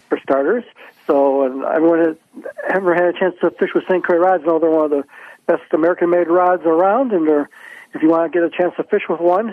[0.08, 0.64] for starters.
[1.10, 4.04] So, and everyone that ever had a chance to fish with St.
[4.04, 5.04] Croix rods know they're one of the
[5.46, 7.10] best American-made rods around.
[7.10, 7.50] And they're,
[7.94, 9.52] if you want to get a chance to fish with one,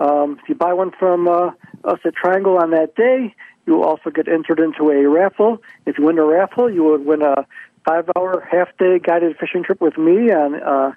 [0.00, 1.52] um, if you buy one from uh,
[1.84, 3.34] us at Triangle on that day,
[3.66, 5.62] you will also get entered into a raffle.
[5.86, 7.46] If you win the raffle, you would win a
[7.84, 10.92] five-hour, half-day guided fishing trip with me on uh,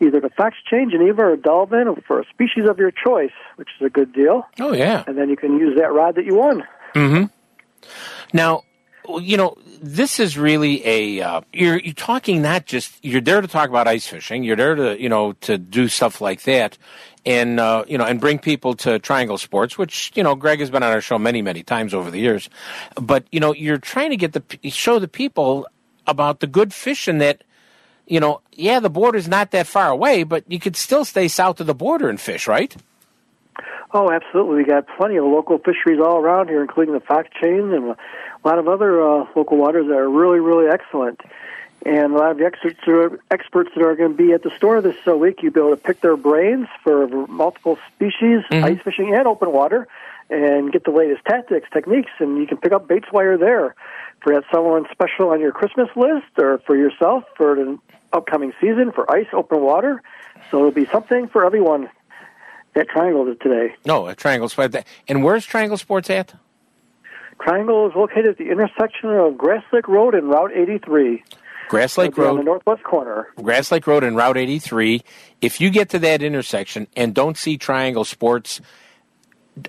[0.00, 3.86] either the Fox Chain, Geneva, or Dolphin for a species of your choice, which is
[3.86, 4.46] a good deal.
[4.58, 5.04] Oh, yeah.
[5.06, 6.64] And then you can use that rod that you won.
[6.94, 7.24] Mm-hmm.
[8.32, 8.64] Now,
[9.18, 13.48] you know, this is really a uh, you're you're talking not just you're there to
[13.48, 14.44] talk about ice fishing.
[14.44, 16.78] You're there to you know to do stuff like that,
[17.26, 20.70] and uh, you know and bring people to Triangle Sports, which you know Greg has
[20.70, 22.48] been on our show many many times over the years.
[22.94, 25.66] But you know you're trying to get the show the people
[26.06, 27.42] about the good fishing that.
[28.06, 31.60] You know, yeah, the border's not that far away, but you could still stay south
[31.60, 32.74] of the border and fish, right?
[33.92, 34.58] Oh, absolutely.
[34.58, 37.96] We got plenty of local fisheries all around here, including the Fox Chain and
[38.44, 41.20] a lot of other uh, local waters that are really, really excellent.
[41.84, 44.50] And a lot of the experts, are, experts that are going to be at the
[44.56, 48.80] store this uh, week, you'll be able to pick their brains for multiple species, ice
[48.82, 49.88] fishing and open water,
[50.28, 53.74] and get the latest tactics, techniques, and you can pick up baits while you're there.
[54.20, 57.78] for that someone special on your Christmas list, or for yourself for the
[58.12, 60.02] upcoming season for ice, open water.
[60.50, 61.88] So it'll be something for everyone
[62.74, 63.74] at Triangle today.
[63.86, 64.76] No, at Triangle Sports.
[65.08, 66.34] And where's Triangle Sports at?
[67.40, 71.22] Triangle is located at the intersection of Grass Lake Road and Route 83.
[71.68, 73.28] Grass Lake be on the Road, northwest corner.
[73.36, 75.02] Grass Lake Road, and Route 83.
[75.40, 78.60] If you get to that intersection and don't see Triangle Sports,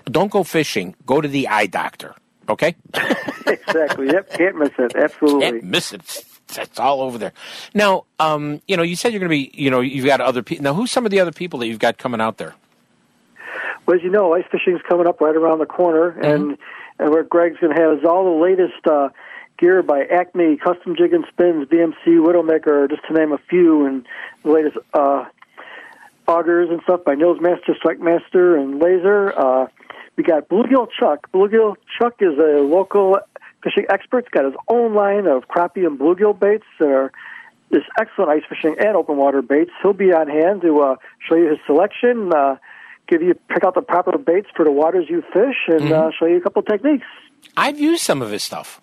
[0.06, 0.94] don't go fishing.
[1.06, 2.14] Go to the eye doctor.
[2.48, 2.74] Okay.
[3.46, 4.06] exactly.
[4.08, 4.30] Yep.
[4.32, 4.96] Can't miss it.
[4.96, 5.40] Absolutely.
[5.42, 6.00] Can't miss it.
[6.02, 7.32] It's- It's all over there.
[7.72, 10.42] Now, um, you know, you said you're going to be, you know, you've got other
[10.42, 10.62] people.
[10.64, 12.54] Now, who's some of the other people that you've got coming out there?
[13.86, 16.24] Well, as you know, ice fishing is coming up right around the corner, Mm-hmm.
[16.24, 16.58] and
[16.98, 19.08] and what Greg's going to have is all the latest uh,
[19.58, 24.06] gear by Acme, Custom Jig and Spins, BMC, Widowmaker, just to name a few, and
[24.42, 25.24] the latest uh,
[26.26, 29.32] augers and stuff by Nils Master, Strike Master, and Laser.
[29.38, 29.66] Uh,
[30.16, 31.30] we got Bluegill Chuck.
[31.32, 33.18] Bluegill Chuck is a local
[33.62, 34.24] fishing expert.
[34.24, 37.12] He's got his own line of crappie and bluegill baits that are
[37.70, 39.70] this excellent ice fishing and open water baits.
[39.82, 42.56] He'll be on hand to uh, show you his selection, uh,
[43.12, 46.26] give you pick out the proper baits for the waters you fish, and uh, show
[46.26, 47.06] you a couple techniques.
[47.56, 48.80] I've used some of his stuff.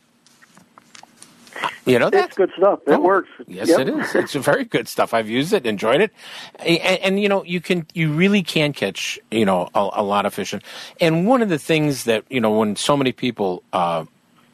[1.85, 2.79] You know, that's It's good stuff.
[2.87, 3.29] It Oh, works.
[3.47, 3.79] Yes, Yep.
[3.79, 4.15] it is.
[4.15, 5.13] It's very good stuff.
[5.13, 6.11] I've used it, enjoyed it,
[6.59, 10.25] and, and you know, you can, you really can catch, you know, a, a lot
[10.25, 10.61] of fishing.
[11.01, 14.05] And one of the things that you know, when so many people uh,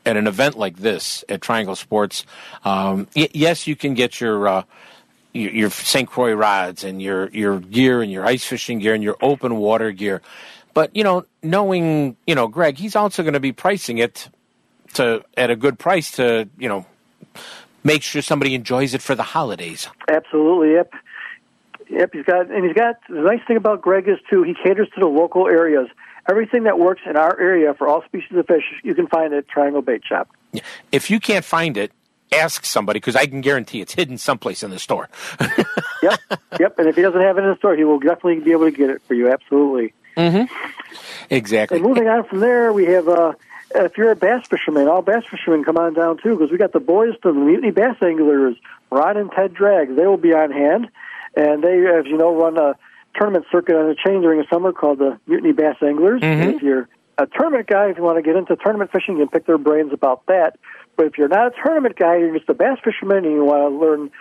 [0.05, 2.25] at an event like this at Triangle Sports,
[2.63, 4.47] um, y- yes, you can get your.
[4.47, 4.63] Uh,
[5.35, 6.09] your, your St.
[6.09, 9.91] Croix rods and your, your gear and your ice fishing gear and your open water
[9.91, 10.21] gear.
[10.73, 14.29] But, you know, knowing, you know, Greg, he's also going to be pricing it
[14.95, 16.85] to at a good price to, you know,
[17.83, 19.87] make sure somebody enjoys it for the holidays.
[20.09, 20.73] Absolutely.
[20.73, 20.93] Yep.
[21.89, 22.09] Yep.
[22.13, 24.43] He's got, and he's got the nice thing about Greg is too.
[24.43, 25.87] He caters to the local areas.
[26.27, 29.47] Everything that works in our area for all species of fish, you can find at
[29.47, 30.27] Triangle Bait Shop.
[30.91, 31.91] If you can't find it,
[32.37, 35.09] ask somebody because I can guarantee it's hidden someplace in the store.
[36.03, 36.19] Yep.
[36.59, 36.77] yep.
[36.77, 38.77] And if he doesn't have it in the store, he will definitely be able to
[38.77, 39.31] get it for you.
[39.31, 39.91] Absolutely.
[41.31, 41.77] exactly.
[41.77, 43.33] And moving on from there, we have uh,
[43.73, 46.73] if you're a bass fisherman, all bass fishermen come on down too because we got
[46.73, 48.55] the boys from the Mutiny Bass Anglers,
[48.91, 49.95] Ron and Ted Drag.
[49.95, 50.89] They will be on hand,
[51.35, 52.75] and they, as you know, run a
[53.15, 56.21] tournament circuit on the chain during the summer called the Mutiny Bass Anglers.
[56.21, 59.25] And if you're a tournament guy, if you want to get into tournament fishing, you
[59.25, 60.57] can pick their brains about that.
[60.97, 63.71] But if you're not a tournament guy, you're just a bass fisherman, and you want
[63.71, 64.11] to learn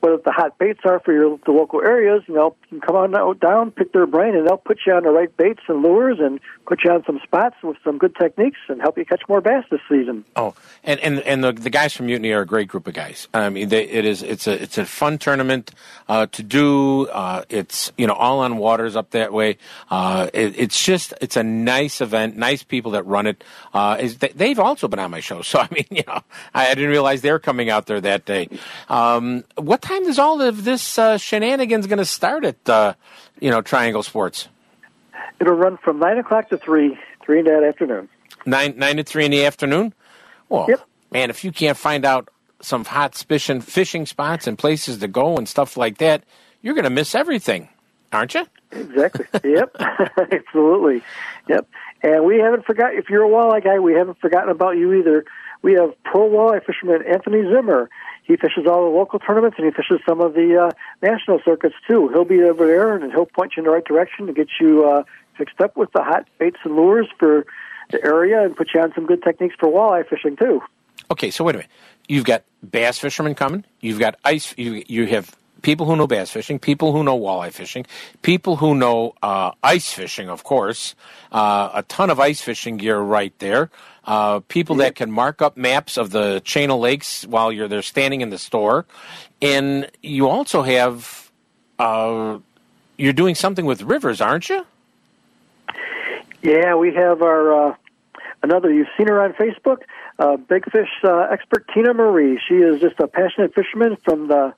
[0.00, 2.96] what the hot baits are for your the local areas, you know, you can come
[2.96, 6.18] on down, pick their brain, and they'll put you on the right baits and lures,
[6.20, 9.40] and put you on some spots with some good techniques, and help you catch more
[9.40, 10.24] bass this season.
[10.36, 13.28] Oh, and and and the, the guys from Mutiny are a great group of guys.
[13.34, 15.72] I mean, they, it is it's a it's a fun tournament
[16.08, 17.08] uh, to do.
[17.08, 19.58] Uh, it's you know all on waters up that way.
[19.90, 23.44] Uh, it, it's just it's a nice event, nice people that run it.
[23.74, 26.20] Uh, is they, they've also been on my show, so I mean, you know,
[26.54, 28.48] I, I didn't realize they're coming out there that day.
[28.88, 32.94] Um, what time is all of this uh, shenanigans going to start at uh,
[33.40, 34.48] you know Triangle Sports?
[35.40, 38.08] It'll run from nine o'clock to three, three in that afternoon.
[38.46, 39.94] nine nine to three in the afternoon.
[40.48, 40.80] Well, Yep.
[41.12, 42.28] man, if you can't find out
[42.60, 46.24] some hot fishing fishing spots and places to go and stuff like that,
[46.62, 47.68] you're going to miss everything,
[48.12, 48.46] aren't you?
[48.72, 49.26] Exactly.
[49.50, 49.74] yep.
[50.32, 51.02] Absolutely.
[51.48, 51.66] Yep.
[52.02, 55.24] And we haven't forgot if you're a walleye guy, we haven't forgotten about you either.
[55.62, 57.90] We have pro walleye fisherman Anthony Zimmer.
[58.30, 60.70] He fishes all the local tournaments and he fishes some of the uh,
[61.02, 62.08] national circuits too.
[62.10, 64.88] He'll be over there and he'll point you in the right direction to get you
[64.88, 65.02] uh,
[65.36, 67.44] fixed up with the hot baits and lures for
[67.90, 70.62] the area and put you on some good techniques for walleye fishing too.
[71.10, 71.72] Okay, so wait a minute.
[72.06, 73.64] You've got bass fishermen coming.
[73.80, 74.54] You've got ice.
[74.56, 77.84] You you have people who know bass fishing, people who know walleye fishing,
[78.22, 80.94] people who know uh, ice fishing, of course.
[81.32, 83.70] Uh, a ton of ice fishing gear right there.
[84.04, 87.82] Uh, people that can mark up maps of the chain of lakes while you're there
[87.82, 88.86] standing in the store,
[89.42, 91.30] and you also have
[91.78, 92.38] uh,
[92.96, 94.64] you're doing something with rivers, aren't you?
[96.42, 97.74] Yeah, we have our uh,
[98.42, 98.72] another.
[98.72, 99.82] You've seen her on Facebook,
[100.18, 102.40] uh, big fish uh, expert Tina Marie.
[102.48, 104.54] She is just a passionate fisherman from the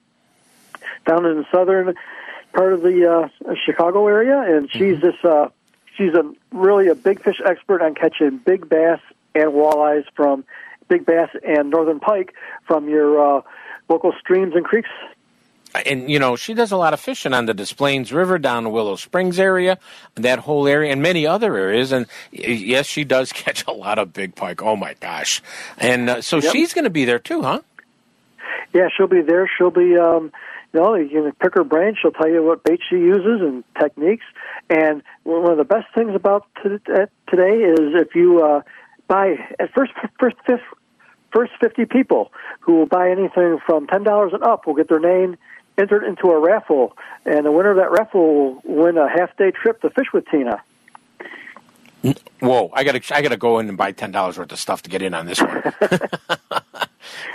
[1.07, 1.95] down in the southern
[2.53, 5.49] part of the uh, Chicago area, and she's just uh,
[5.97, 9.01] she's a really a big fish expert on catching big bass
[9.35, 10.45] and walleyes from
[10.89, 12.35] big bass and northern pike
[12.67, 13.43] from your uh,
[13.89, 14.89] local streams and creeks.
[15.87, 18.65] and you know she does a lot of fishing on the Des Plaines River down
[18.65, 19.79] the Willow Springs area,
[20.17, 21.93] that whole area, and many other areas.
[21.93, 24.63] And yes, she does catch a lot of big pike.
[24.63, 25.41] Oh my gosh!
[25.79, 26.53] And uh, so Yep.
[26.53, 27.61] she's going to be there too, huh?
[28.75, 29.51] Yeah, she'll be there.
[29.59, 30.33] She'll be, um,
[30.73, 31.95] you know, you can pick her brain.
[32.01, 34.25] She'll tell you what bait she uses and techniques.
[34.71, 38.63] And one of the best things about t- today is if you uh,
[39.13, 40.63] buy at first first fifth
[41.33, 45.37] first 50 people who will buy anything from $10 and up will get their name
[45.79, 49.51] entered into a raffle, and the winner of that raffle will win a half day
[49.51, 50.63] trip to fish with Tina.
[52.41, 52.71] Whoa!
[52.75, 55.03] I gotta I gotta go in and buy ten dollars worth of stuff to get
[55.03, 55.63] in on this one.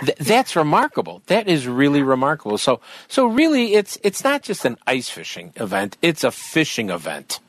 [0.20, 1.22] That's remarkable.
[1.26, 2.58] That is really remarkable.
[2.58, 7.40] So so really, it's it's not just an ice fishing event; it's a fishing event.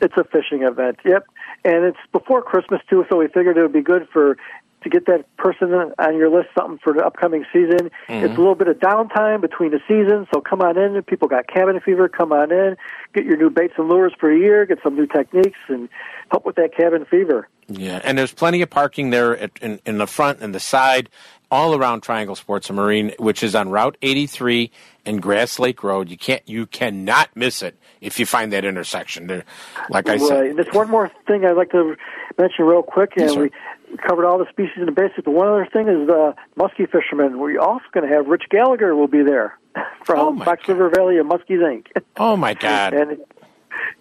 [0.00, 0.98] It's a fishing event.
[1.04, 1.24] Yep,
[1.64, 4.36] and it's before Christmas too, so we figured it would be good for
[4.82, 7.90] to get that person on your list something for the upcoming season.
[8.08, 8.22] Mhm.
[8.22, 10.94] It's a little bit of downtime between the seasons, so come on in.
[10.94, 12.76] If people got cabin fever, come on in.
[13.14, 14.66] Get your new baits and lures for a year.
[14.66, 15.88] Get some new techniques and
[16.30, 17.48] help with that cabin fever.
[17.66, 21.08] Yeah, and there's plenty of parking there at, in, in the front and the side,
[21.50, 24.70] all around Triangle Sports and Marine, which is on Route 83
[25.06, 26.08] and Grass Lake Road.
[26.10, 29.26] You can't, you cannot miss it if you find that intersection.
[29.26, 29.44] There,
[29.90, 30.20] like I right.
[30.20, 31.96] said, there's one more thing I'd like to
[32.38, 33.12] mention real quick.
[33.16, 33.50] And Yes, we
[33.98, 37.38] covered all the species in the basics, but one other thing is the muskie fishermen.
[37.38, 39.58] We're also going to have Rich Gallagher will be there
[40.04, 41.86] from Fox River Valley and Muskies Inc.
[42.16, 43.18] oh my God, and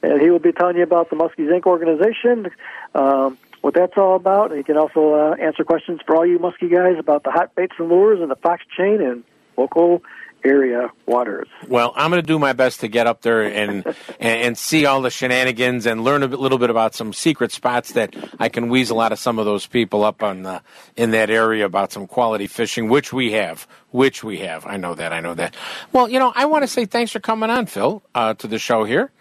[0.02, 1.66] and he will be telling you about the Muskies Inc.
[1.66, 2.48] organization,
[2.96, 4.52] um, what that's all about.
[4.52, 7.56] And he can also uh, answer questions for all you muskie guys about the hot
[7.56, 9.24] baits and lures and the fox chain and
[9.58, 10.04] local
[10.44, 11.48] area waters.
[11.68, 13.86] Well, I'm going to do my best to get up there and,
[14.20, 17.94] and and see all the shenanigans and learn a little bit about some secret spots
[17.94, 20.62] that I can weasel out of some of those people up on the,
[20.96, 24.66] in that area about some quality fishing, which we have, which we have.
[24.66, 25.14] I know that.
[25.14, 25.56] I know that.
[25.92, 28.60] Well, you know, I want to say thanks for coming on, Phil, uh, to the
[28.60, 29.12] show here,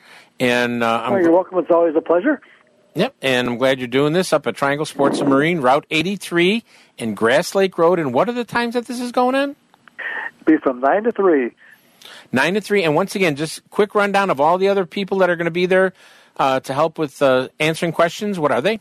[0.40, 1.58] and uh, Oh, you're welcome.
[1.58, 2.40] It's always a pleasure.
[2.94, 6.62] Yep, and I'm glad you're doing this up at Triangle Sports and Marine, Route 83
[6.98, 7.98] and Grass Lake Road.
[7.98, 9.56] And what are the times that this is going on?
[10.45, 11.53] Be from nine to three.
[12.32, 12.82] Nine to three.
[12.84, 15.51] And once again, just quick rundown of all the other people that are going to
[15.51, 15.93] be there
[16.36, 18.38] uh, to help with uh, answering questions.
[18.38, 18.80] What are they?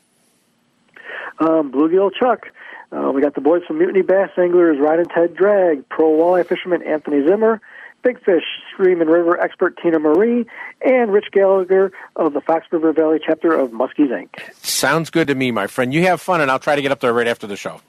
[1.40, 2.48] Um, Bluegill Chuck.
[2.92, 6.46] Uh, we got the boys from Mutiny Bass Anglers, Ryan and Ted Drag, Pro Walleye
[6.46, 7.62] Fisherman Anthony Zimmer,
[8.04, 8.44] Big Fish
[8.74, 10.46] Stream and River expert Tina Marie,
[10.82, 14.54] and Rich Gallagher of the Fox River Valley chapter of Muskies Inc.
[14.56, 15.94] Sounds good to me, my friend.
[15.94, 17.80] You have fun, and I'll try to get up there right after the show.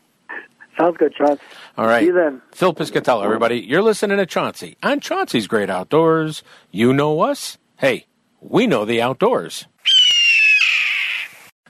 [0.78, 1.38] Sounds good, Sean.
[1.76, 2.00] All right.
[2.00, 2.40] See you then.
[2.52, 3.60] Phil Piscatello, everybody.
[3.60, 6.42] You're listening to Chauncey on Chauncey's Great Outdoors.
[6.70, 7.58] You know us.
[7.76, 8.06] Hey,
[8.40, 9.66] we know the outdoors.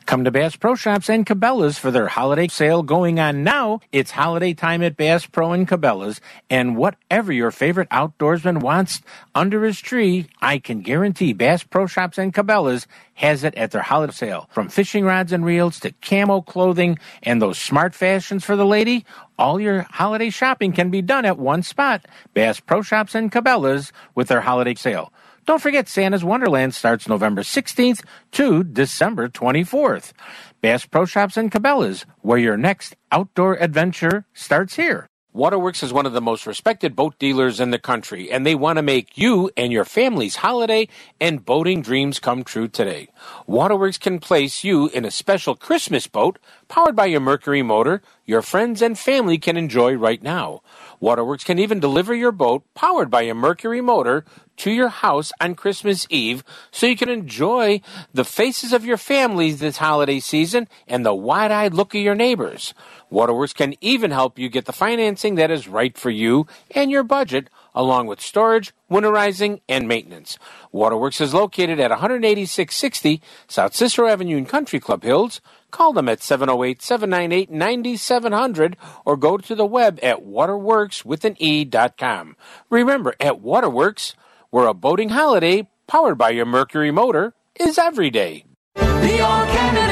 [0.06, 3.80] Come to Bass Pro Shops and Cabela's for their holiday sale going on now.
[3.92, 9.00] It's holiday time at Bass Pro and Cabela's, and whatever your favorite outdoorsman wants
[9.34, 13.82] under his tree, I can guarantee Bass Pro Shops and Cabela's has it at their
[13.82, 14.48] holiday sale.
[14.50, 19.06] From fishing rods and reels to camo clothing and those smart fashions for the lady,
[19.38, 22.06] all your holiday shopping can be done at one spot.
[22.34, 25.12] Bass Pro Shops and Cabela's with their holiday sale.
[25.44, 30.12] Don't forget Santa's Wonderland starts November 16th to December 24th.
[30.60, 35.08] Bass Pro Shops and Cabela's, where your next outdoor adventure starts here.
[35.34, 38.76] Waterworks is one of the most respected boat dealers in the country, and they want
[38.76, 40.86] to make you and your family's holiday
[41.20, 43.08] and boating dreams come true today.
[43.46, 46.38] Waterworks can place you in a special Christmas boat
[46.68, 50.62] powered by your Mercury motor your friends and family can enjoy right now.
[51.00, 54.24] Waterworks can even deliver your boat powered by a Mercury motor
[54.58, 57.80] to your house on Christmas Eve so you can enjoy
[58.12, 62.14] the faces of your families this holiday season and the wide eyed look of your
[62.14, 62.74] neighbors.
[63.10, 67.02] Waterworks can even help you get the financing that is right for you and your
[67.02, 70.38] budget, along with storage, winterizing, and maintenance.
[70.72, 75.42] Waterworks is located at 18660 South Cicero Avenue in Country Club Hills.
[75.70, 82.36] Call them at 708 798 9700 or go to the web at waterworkswithan E.com.
[82.70, 84.14] Remember, at Waterworks,
[84.52, 88.44] where a boating holiday powered by your Mercury motor is every day.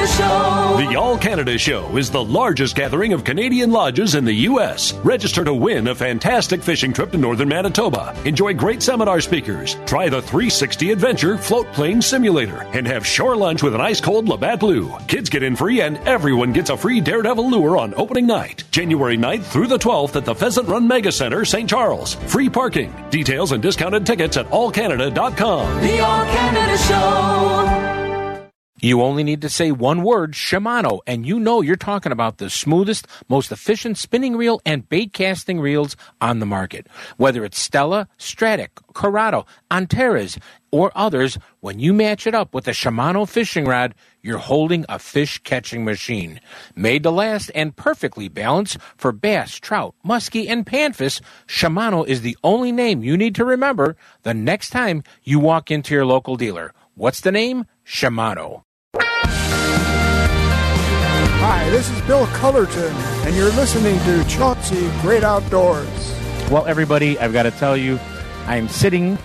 [0.01, 0.89] The All Canada Show.
[0.89, 4.93] The All Canada Show is the largest gathering of Canadian lodges in the U.S.
[5.03, 8.15] Register to win a fantastic fishing trip to northern Manitoba.
[8.25, 13.61] Enjoy great seminar speakers, try the 360 Adventure Float Plane Simulator, and have shore lunch
[13.61, 14.91] with an ice cold Labatt Blue.
[15.07, 19.17] Kids get in free, and everyone gets a free Daredevil lure on opening night, January
[19.17, 21.69] 9th through the 12th at the Pheasant Run Mega Center, St.
[21.69, 22.15] Charles.
[22.15, 22.91] Free parking.
[23.11, 25.81] Details and discounted tickets at allcanada.com.
[25.81, 28.10] The All Canada Show.
[28.83, 32.49] You only need to say one word, Shimano, and you know you're talking about the
[32.49, 36.87] smoothest, most efficient spinning reel and bait casting reels on the market.
[37.17, 40.39] Whether it's Stella, Stradic, Curado, Antares,
[40.71, 44.97] or others, when you match it up with a Shimano fishing rod, you're holding a
[44.97, 46.39] fish catching machine.
[46.75, 52.37] Made to last and perfectly balanced for bass, trout, muskie, and panfish, Shimano is the
[52.43, 56.73] only name you need to remember the next time you walk into your local dealer.
[56.95, 57.65] What's the name?
[57.85, 58.63] Shimano.
[61.53, 62.95] Hi, this is Bill Cullerton,
[63.25, 66.15] and you're listening to Chauncey Great Outdoors.
[66.49, 67.99] Well, everybody, I've got to tell you,
[68.47, 69.17] I'm sitting,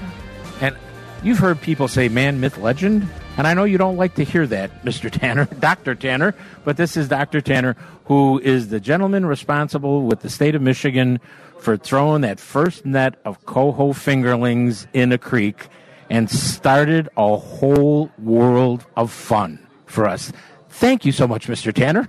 [0.60, 0.76] and
[1.22, 3.08] you've heard people say man, myth, legend.
[3.36, 5.08] And I know you don't like to hear that, Mr.
[5.08, 5.94] Tanner, Dr.
[5.94, 7.40] Tanner, but this is Dr.
[7.40, 11.20] Tanner, who is the gentleman responsible with the state of Michigan
[11.60, 15.68] for throwing that first net of coho fingerlings in a creek
[16.10, 20.32] and started a whole world of fun for us.
[20.76, 21.72] Thank you so much, Mr.
[21.72, 22.06] Tanner.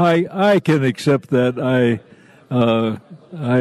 [0.00, 1.60] I I can accept that.
[1.60, 2.00] I
[2.52, 2.96] uh,
[3.38, 3.58] I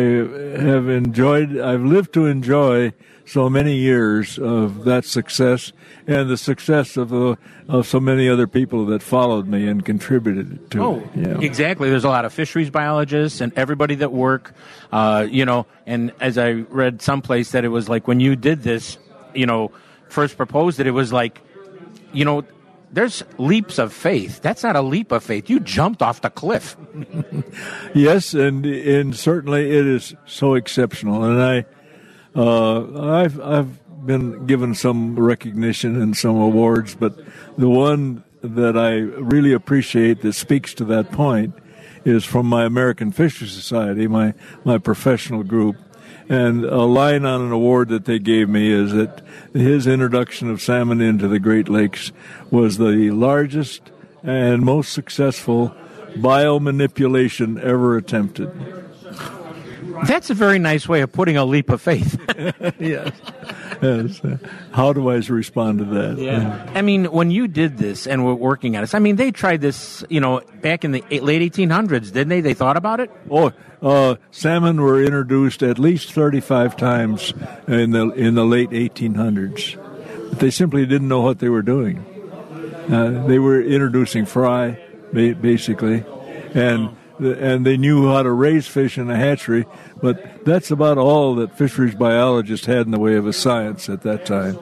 [0.60, 1.60] have enjoyed.
[1.60, 2.94] I've lived to enjoy
[3.28, 5.72] so many years of that success
[6.08, 7.36] and the success of uh,
[7.70, 10.84] of so many other people that followed me and contributed to.
[10.84, 11.40] Oh, it, you know.
[11.40, 11.88] exactly.
[11.88, 14.56] There's a lot of fisheries biologists and everybody that work,
[14.92, 15.68] uh, you know.
[15.86, 18.98] And as I read someplace that it was like when you did this,
[19.36, 19.72] you know,
[20.10, 21.40] first proposed it, it was like,
[22.14, 22.44] you know,
[22.92, 24.42] there's leaps of faith.
[24.42, 25.50] That's not a leap of faith.
[25.50, 26.78] You jumped off the cliff.
[27.94, 31.24] yes, and and certainly it is so exceptional.
[31.24, 31.66] And I,
[32.36, 37.20] uh, I've I've been given some recognition and some awards, but
[37.58, 41.56] the one that I really appreciate that speaks to that point
[42.06, 44.34] is from my American Fishery Society, my
[44.64, 45.76] my professional group.
[46.28, 49.22] And a line on an award that they gave me is that
[49.54, 52.12] his introduction of salmon into the Great Lakes
[52.50, 53.92] was the largest
[54.24, 55.76] and most successful
[56.16, 58.52] biomanipulation ever attempted.
[60.08, 62.20] That's a very nice way of putting a leap of faith.
[62.80, 63.12] yes.
[63.82, 64.22] yes.
[64.72, 66.18] How do I respond to that?
[66.18, 66.72] Yeah.
[66.74, 69.62] I mean, when you did this and were working on this, I mean, they tried
[69.62, 72.42] this, you know, back in the late 1800s, didn't they?
[72.42, 73.12] They thought about it?
[73.30, 73.52] Oh,
[73.86, 77.34] uh, salmon were introduced at least 35 times
[77.68, 79.80] in the in the late 1800s.
[80.32, 82.04] But they simply didn't know what they were doing.
[82.92, 84.80] Uh, they were introducing fry,
[85.14, 86.04] basically,
[86.56, 89.66] and and they knew how to raise fish in a hatchery,
[90.02, 94.02] but that's about all that fisheries biologists had in the way of a science at
[94.02, 94.58] that time.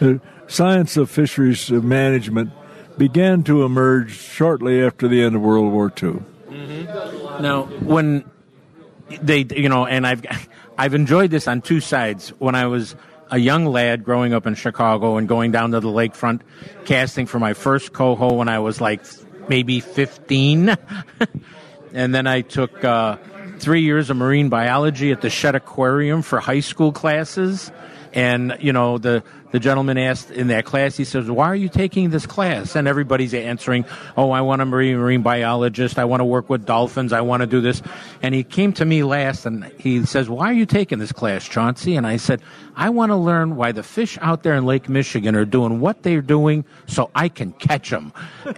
[0.00, 2.50] The science of fisheries management
[2.98, 6.20] began to emerge shortly after the end of World War II.
[7.40, 8.24] Now, when
[9.20, 10.24] they, you know, and I've
[10.78, 12.30] I've enjoyed this on two sides.
[12.38, 12.96] When I was
[13.30, 16.40] a young lad growing up in Chicago and going down to the lakefront
[16.84, 19.02] casting for my first coho when I was like
[19.48, 20.76] maybe 15.
[21.92, 23.16] and then I took uh,
[23.58, 27.70] three years of marine biology at the Shedd Aquarium for high school classes.
[28.12, 29.24] And you know the
[29.54, 30.96] the gentleman asked in that class.
[30.96, 33.84] He says, "Why are you taking this class?" And everybody's answering,
[34.16, 35.96] "Oh, I want to marine marine biologist.
[35.96, 37.12] I want to work with dolphins.
[37.12, 37.80] I want to do this."
[38.20, 41.46] And he came to me last, and he says, "Why are you taking this class,
[41.48, 42.42] Chauncey?" And I said,
[42.74, 46.02] "I want to learn why the fish out there in Lake Michigan are doing what
[46.02, 48.12] they're doing, so I can catch them."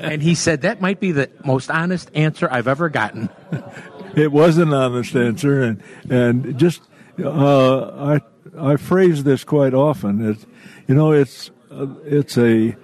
[0.00, 3.28] and he said, "That might be the most honest answer I've ever gotten."
[4.16, 6.82] it was an honest answer, and and just
[7.24, 8.20] uh, I
[8.58, 10.30] I phrase this quite often.
[10.30, 10.38] It,
[10.86, 12.76] you know, it's uh, it's a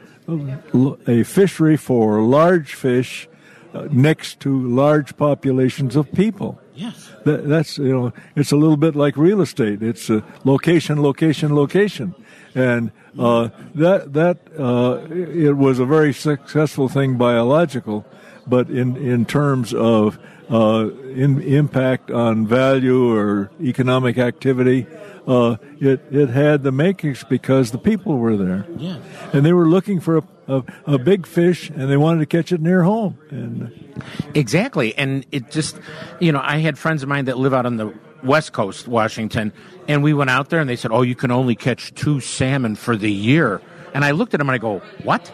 [1.06, 3.28] a fishery for large fish
[3.74, 6.60] uh, next to large populations of people.
[6.74, 9.82] Yes, that, that's you know, it's a little bit like real estate.
[9.82, 10.10] It's
[10.44, 12.14] location, location, location,
[12.54, 18.04] and uh, that that uh, it was a very successful thing biological,
[18.46, 20.18] but in in terms of
[20.50, 24.86] uh, in, impact on value or economic activity.
[25.26, 28.98] Uh, it it had the makings because the people were there, yeah,
[29.32, 32.52] and they were looking for a, a, a big fish, and they wanted to catch
[32.52, 33.18] it near home.
[33.30, 33.92] And
[34.34, 35.80] exactly, and it just
[36.20, 39.52] you know I had friends of mine that live out on the West Coast, Washington,
[39.88, 42.76] and we went out there, and they said, "Oh, you can only catch two salmon
[42.76, 43.60] for the year,"
[43.94, 45.32] and I looked at them and I go, "What?"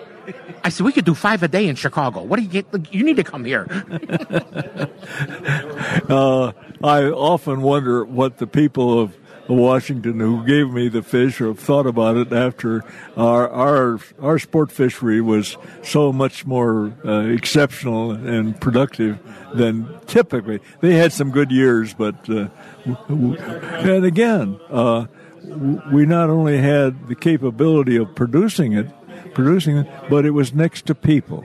[0.64, 2.22] I said, we could do five a day in Chicago.
[2.22, 2.94] What do you get?
[2.94, 3.66] You need to come here.
[6.08, 6.52] uh,
[6.84, 9.16] I often wonder what the people of
[9.48, 12.84] Washington who gave me the fish or thought about it after
[13.16, 19.18] our our our sport fishery was so much more uh, exceptional and productive
[19.54, 20.60] than typically.
[20.80, 22.48] They had some good years, but uh,
[23.08, 25.06] and again, uh,
[25.92, 28.86] we not only had the capability of producing it,
[29.34, 31.44] producing it, but it was next to people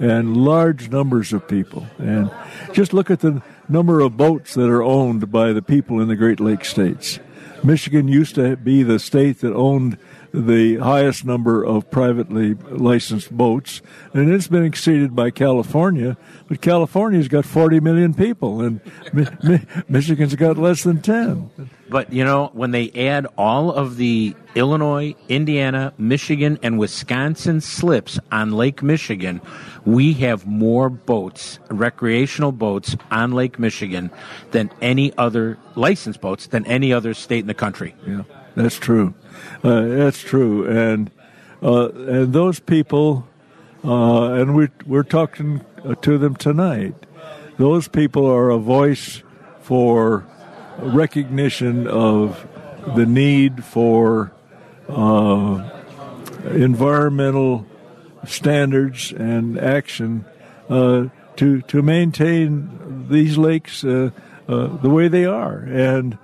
[0.00, 1.86] and large numbers of people.
[1.98, 2.30] And
[2.72, 6.16] just look at the number of boats that are owned by the people in the
[6.16, 7.18] Great Lakes states.
[7.62, 9.96] Michigan used to be the state that owned
[10.34, 13.80] the highest number of privately licensed boats,
[14.12, 16.16] and it's been exceeded by California.
[16.48, 18.80] But California's got 40 million people, and
[19.12, 21.70] Mi- Mi- Michigan's got less than 10.
[21.88, 28.18] But you know, when they add all of the Illinois, Indiana, Michigan, and Wisconsin slips
[28.32, 29.40] on Lake Michigan,
[29.84, 34.10] we have more boats, recreational boats on Lake Michigan
[34.50, 37.94] than any other licensed boats than any other state in the country.
[38.04, 38.22] Yeah,
[38.54, 39.14] that's true.
[39.62, 41.10] Uh, that's true, and
[41.62, 43.26] uh, and those people,
[43.84, 46.94] uh, and we we're talking uh, to them tonight.
[47.56, 49.22] Those people are a voice
[49.62, 50.26] for
[50.78, 52.46] recognition of
[52.94, 54.32] the need for
[54.88, 55.70] uh,
[56.50, 57.66] environmental
[58.26, 60.24] standards and action
[60.68, 64.12] uh, to to maintain these lakes the
[64.82, 65.58] way they are.
[65.58, 66.18] And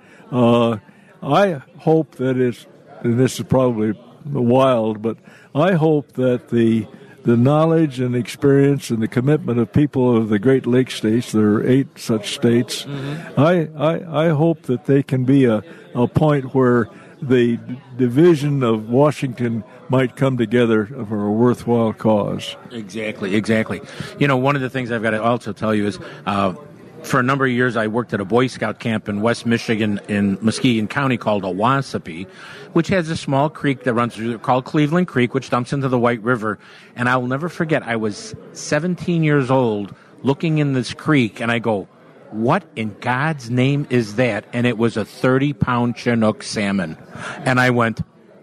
[1.23, 2.67] I hope that it's
[3.03, 5.17] and this is probably wild, but
[5.55, 6.87] I hope that the
[7.23, 11.49] the knowledge and experience and the commitment of people of the Great Lakes states, there
[11.55, 12.87] are eight such states,
[13.37, 15.63] I, I, I hope that they can be a,
[15.95, 16.89] a point where
[17.21, 17.59] the
[17.99, 22.57] division of Washington might come together for a worthwhile cause.
[22.71, 23.83] Exactly, exactly.
[24.19, 26.55] You know, one of the things I've got to also tell you is uh,
[27.03, 30.01] for a number of years I worked at a Boy Scout camp in West Michigan
[30.09, 32.27] in Muskegon County called Owasippe,
[32.73, 35.99] which has a small creek that runs through called Cleveland Creek, which dumps into the
[35.99, 36.59] White River.
[36.97, 41.51] And I will never forget, I was 17 years old looking in this creek and
[41.51, 41.89] I go,
[42.31, 44.45] what in God's name is that?
[44.53, 46.97] And it was a 30 pound Chinook salmon.
[47.45, 48.01] And I went,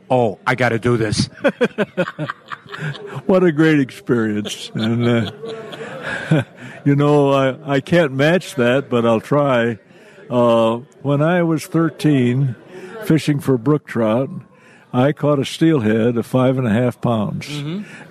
[0.09, 1.25] oh, I got to do this.
[3.25, 4.71] what a great experience.
[4.73, 6.43] And, uh,
[6.85, 9.79] you know, I, I can't match that, but I'll try.
[10.29, 12.55] Uh, when I was 13,
[13.05, 14.29] fishing for brook trout,
[14.93, 17.49] I caught a steelhead of five and a half pounds.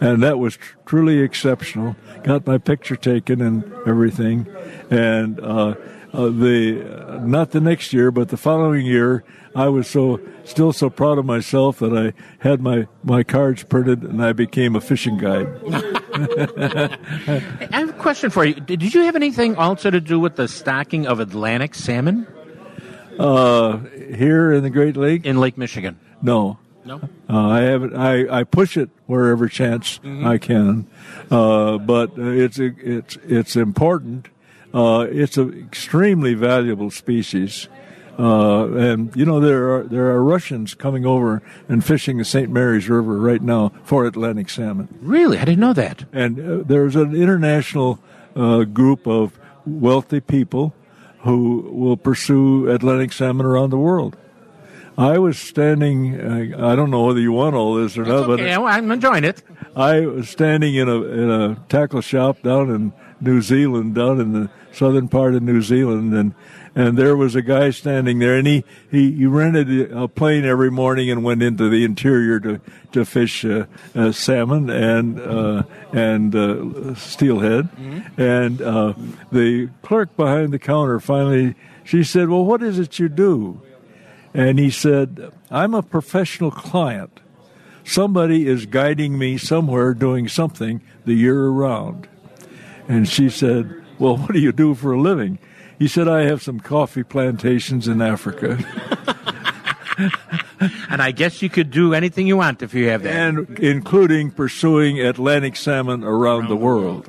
[0.00, 1.96] And that was tr- truly exceptional.
[2.22, 4.46] Got my picture taken and everything.
[4.90, 5.74] And, uh,
[6.12, 10.88] uh, the not the next year, but the following year, I was so still so
[10.90, 15.18] proud of myself that I had my my cards printed and I became a fishing
[15.18, 15.48] guide.
[16.46, 18.54] I have a question for you.
[18.54, 22.26] Did did you have anything also to do with the stocking of Atlantic salmon
[23.18, 23.78] Uh,
[24.14, 25.98] here in the Great Lake, in Lake Michigan?
[26.22, 27.00] no, No.
[27.28, 27.94] Uh, I have it.
[27.94, 30.26] I, I push it wherever chance Mm-hmm.
[30.26, 30.86] I can,
[31.30, 34.28] uh, but uh, it's it's it's important.
[34.76, 37.66] Uh, it's an extremely valuable species,
[38.18, 42.50] uh, and you know there are there are Russians coming over and fishing the St.
[42.50, 44.88] Mary's River right now for Atlantic salmon.
[45.00, 46.04] Really, I didn't know that.
[46.12, 47.98] And uh, there's an international
[48.36, 50.74] uh, group of wealthy people
[51.20, 54.14] who will pursue Atlantic salmon around the world.
[54.98, 56.20] I was standing.
[56.20, 59.42] Uh, I don't know whether you want all this or not, Okay, I'm enjoying it.
[59.74, 64.32] I was standing in a in a tackle shop down in New Zealand, down in
[64.32, 66.34] the southern part of New Zealand, and
[66.74, 70.70] and there was a guy standing there, and he he, he rented a plane every
[70.70, 72.60] morning and went into the interior to
[72.92, 75.62] to fish uh, uh, salmon and uh,
[75.92, 77.68] and uh, steelhead,
[78.16, 78.92] and uh,
[79.32, 81.54] the clerk behind the counter finally
[81.84, 83.62] she said, "Well, what is it you do?"
[84.36, 87.20] And he said, I'm a professional client.
[87.84, 92.06] Somebody is guiding me somewhere doing something the year around.
[92.88, 95.38] And she said, Well, what do you do for a living?
[95.78, 98.58] He said, I have some coffee plantations in Africa.
[100.90, 103.14] And I guess you could do anything you want if you have that.
[103.14, 107.08] and including pursuing Atlantic salmon around, the world.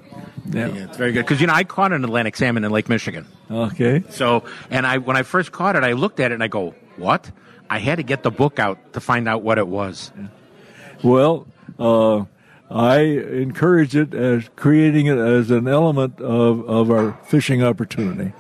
[0.50, 0.68] Yeah.
[0.68, 3.26] Yeah, it's very good because you know I caught an Atlantic salmon in Lake Michigan.
[3.52, 4.04] Okay.
[4.10, 6.74] So, and I when I first caught it, I looked at it and I go,
[6.98, 7.30] "What?"
[7.70, 10.12] I had to get the book out to find out what it was.
[11.04, 11.48] Well,
[11.80, 12.24] uh,
[12.70, 18.34] I encourage it as creating it as an element of, of our fishing opportunity.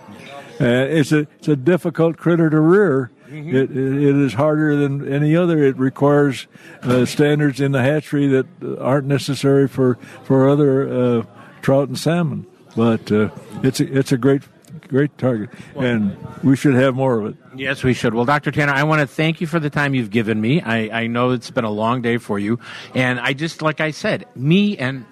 [0.59, 3.11] Uh, it's a it's a difficult critter to rear.
[3.29, 5.63] It, it, it is harder than any other.
[5.63, 6.47] It requires
[6.81, 8.47] uh, standards in the hatchery that
[8.79, 11.23] aren't necessary for for other uh,
[11.61, 12.47] trout and salmon.
[12.75, 13.29] But uh,
[13.63, 14.43] it's a, it's a great
[14.87, 17.35] great target, and we should have more of it.
[17.57, 18.13] Yes, we should.
[18.13, 18.51] Well, Dr.
[18.51, 20.61] Tanner, I want to thank you for the time you've given me.
[20.61, 22.59] I, I know it's been a long day for you.
[22.93, 25.05] And I just, like I said, me and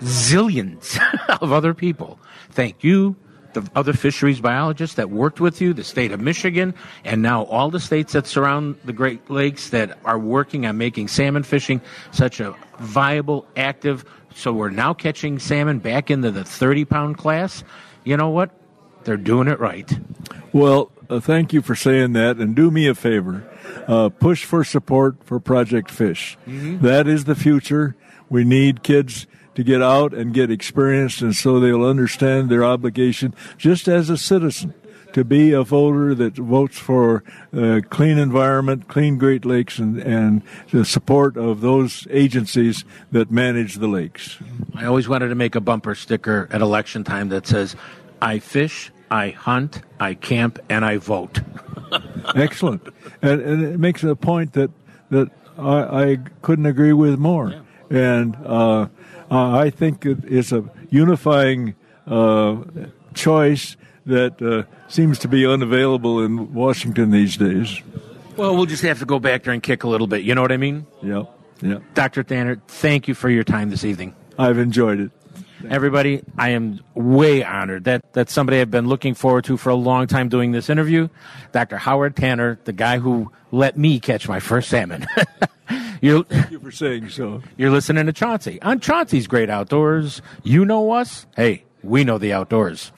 [0.00, 0.98] zillions
[1.40, 2.20] of other people,
[2.50, 3.16] thank you,
[3.54, 6.74] the other fisheries biologists that worked with you, the state of Michigan,
[7.04, 11.08] and now all the states that surround the Great Lakes that are working on making
[11.08, 11.80] salmon fishing
[12.10, 14.04] such a viable, active.
[14.34, 17.64] So we're now catching salmon back into the 30 pound class.
[18.04, 18.50] You know what?
[19.04, 19.90] They're doing it right.
[20.52, 23.44] Well, uh, thank you for saying that, and do me a favor.
[23.86, 26.36] Uh, push for support for Project Fish.
[26.46, 26.80] Mhm.
[26.80, 27.96] That is the future.
[28.28, 33.34] We need kids to get out and get experienced, and so they'll understand their obligation
[33.56, 34.72] just as a citizen
[35.14, 37.24] to be a voter that votes for
[37.56, 43.76] uh, clean environment, clean Great Lakes, and, and the support of those agencies that manage
[43.76, 44.36] the lakes.
[44.74, 47.74] I always wanted to make a bumper sticker at election time that says,
[48.20, 51.40] I fish, I hunt, I camp, and I vote.
[52.34, 52.86] Excellent,
[53.22, 54.70] and, and it makes a point that
[55.10, 57.64] that I, I couldn't agree with more.
[57.90, 58.88] And uh,
[59.30, 61.74] uh, I think it is a unifying
[62.06, 62.56] uh,
[63.14, 67.80] choice that uh, seems to be unavailable in Washington these days.
[68.36, 70.22] Well, we'll just have to go back there and kick a little bit.
[70.22, 70.86] You know what I mean?
[71.02, 71.30] Yep.
[71.60, 71.82] Yep.
[71.94, 72.22] Dr.
[72.22, 74.14] Tanner, thank you for your time this evening.
[74.38, 75.10] I've enjoyed it.
[75.68, 79.74] Everybody, I am way honored that that's somebody I've been looking forward to for a
[79.74, 81.08] long time doing this interview.
[81.52, 81.76] Dr.
[81.76, 85.06] Howard Tanner, the guy who let me catch my first salmon.
[86.00, 87.42] You're, Thank you for saying so.
[87.56, 90.22] You're listening to Chauncey on Chauncey's Great Outdoors.
[90.44, 91.26] You know us.
[91.36, 92.92] Hey, we know the outdoors.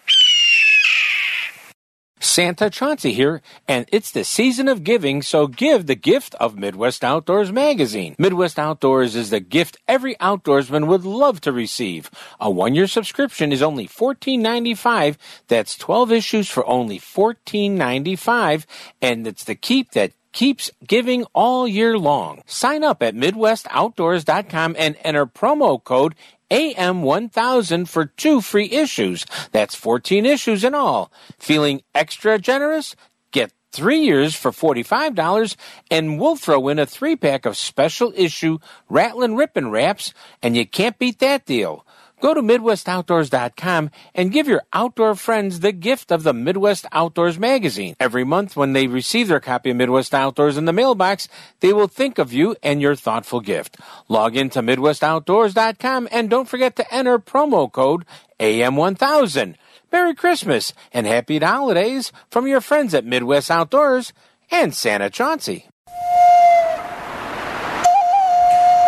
[2.21, 7.03] Santa Chauncey here, and it's the season of giving, so give the gift of Midwest
[7.03, 8.15] Outdoors magazine.
[8.19, 12.11] Midwest Outdoors is the gift every outdoorsman would love to receive.
[12.39, 15.17] A one-year subscription is only $14.95.
[15.49, 18.67] That's 12 issues for only $14.95,
[19.01, 22.43] and it's the keep that keeps giving all year long.
[22.47, 26.15] Sign up at MidwestOutdoors.com and enter promo code
[26.51, 29.25] AM1000 for two free issues.
[29.53, 31.13] That's 14 issues in all.
[31.39, 32.97] Feeling extra generous?
[33.33, 35.57] Get three years for $45
[35.91, 40.67] and we'll throw in a three pack of special issue Rattlin' Rippin' Wraps and you
[40.67, 41.87] can't beat that deal.
[42.21, 47.97] Go to MidwestOutdoors.com and give your outdoor friends the gift of the Midwest Outdoors magazine.
[47.99, 51.29] Every month, when they receive their copy of Midwest Outdoors in the mailbox,
[51.61, 53.79] they will think of you and your thoughtful gift.
[54.09, 58.05] Log into MidwestOutdoors.com and don't forget to enter promo code
[58.39, 59.55] AM1000.
[59.91, 64.13] Merry Christmas and happy holidays from your friends at Midwest Outdoors
[64.51, 65.67] and Santa Chauncey.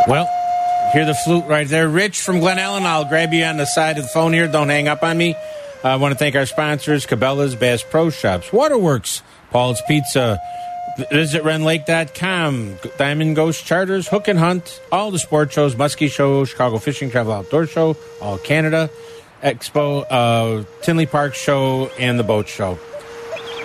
[0.08, 0.28] Well,
[0.93, 1.88] hear the flute right there.
[1.88, 2.82] Rich from Glen Ellyn.
[2.82, 4.47] I'll grab you on the side of the phone here.
[4.49, 5.36] Don't hang up on me.
[5.84, 10.40] I want to thank our sponsors, Cabela's, Bass Pro Shops, Waterworks, Paul's Pizza,
[11.11, 16.78] visit rendlake.com, Diamond Ghost Charters, Hook and Hunt, all the sport shows, Muskie Show, Chicago
[16.78, 18.90] Fishing Travel Outdoor Show, All Canada
[19.43, 22.78] Expo, uh, Tinley Park Show, and the Boat Show.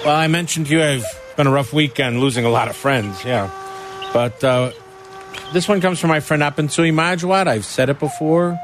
[0.04, 1.06] Well, I mentioned to you I've
[1.36, 3.52] been a rough week on losing a lot of friends, yeah.
[4.12, 4.72] But uh,
[5.54, 7.48] this one comes from my friend Apensui Majwad.
[7.48, 8.60] I've said it before.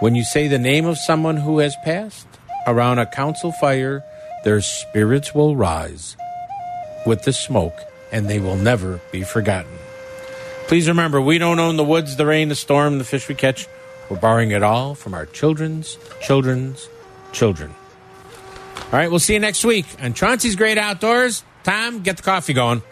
[0.00, 2.26] When you say the name of someone who has passed
[2.66, 4.02] around a council fire,
[4.44, 6.16] their spirits will rise
[7.06, 7.78] with the smoke
[8.10, 9.72] and they will never be forgotten.
[10.66, 13.66] Please remember, we don't own the woods, the rain, the storm, the fish we catch.
[14.08, 16.88] We're borrowing it all from our children's children's
[17.32, 17.74] children.
[18.76, 21.44] All right, we'll see you next week on Chauncey's Great Outdoors.
[21.64, 22.82] Tom, get the coffee going.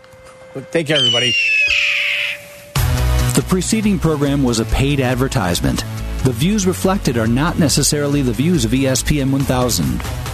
[0.70, 1.34] Take care, everybody.
[3.40, 5.82] The preceding program was a paid advertisement.
[6.24, 10.29] The views reflected are not necessarily the views of ESPN 1000.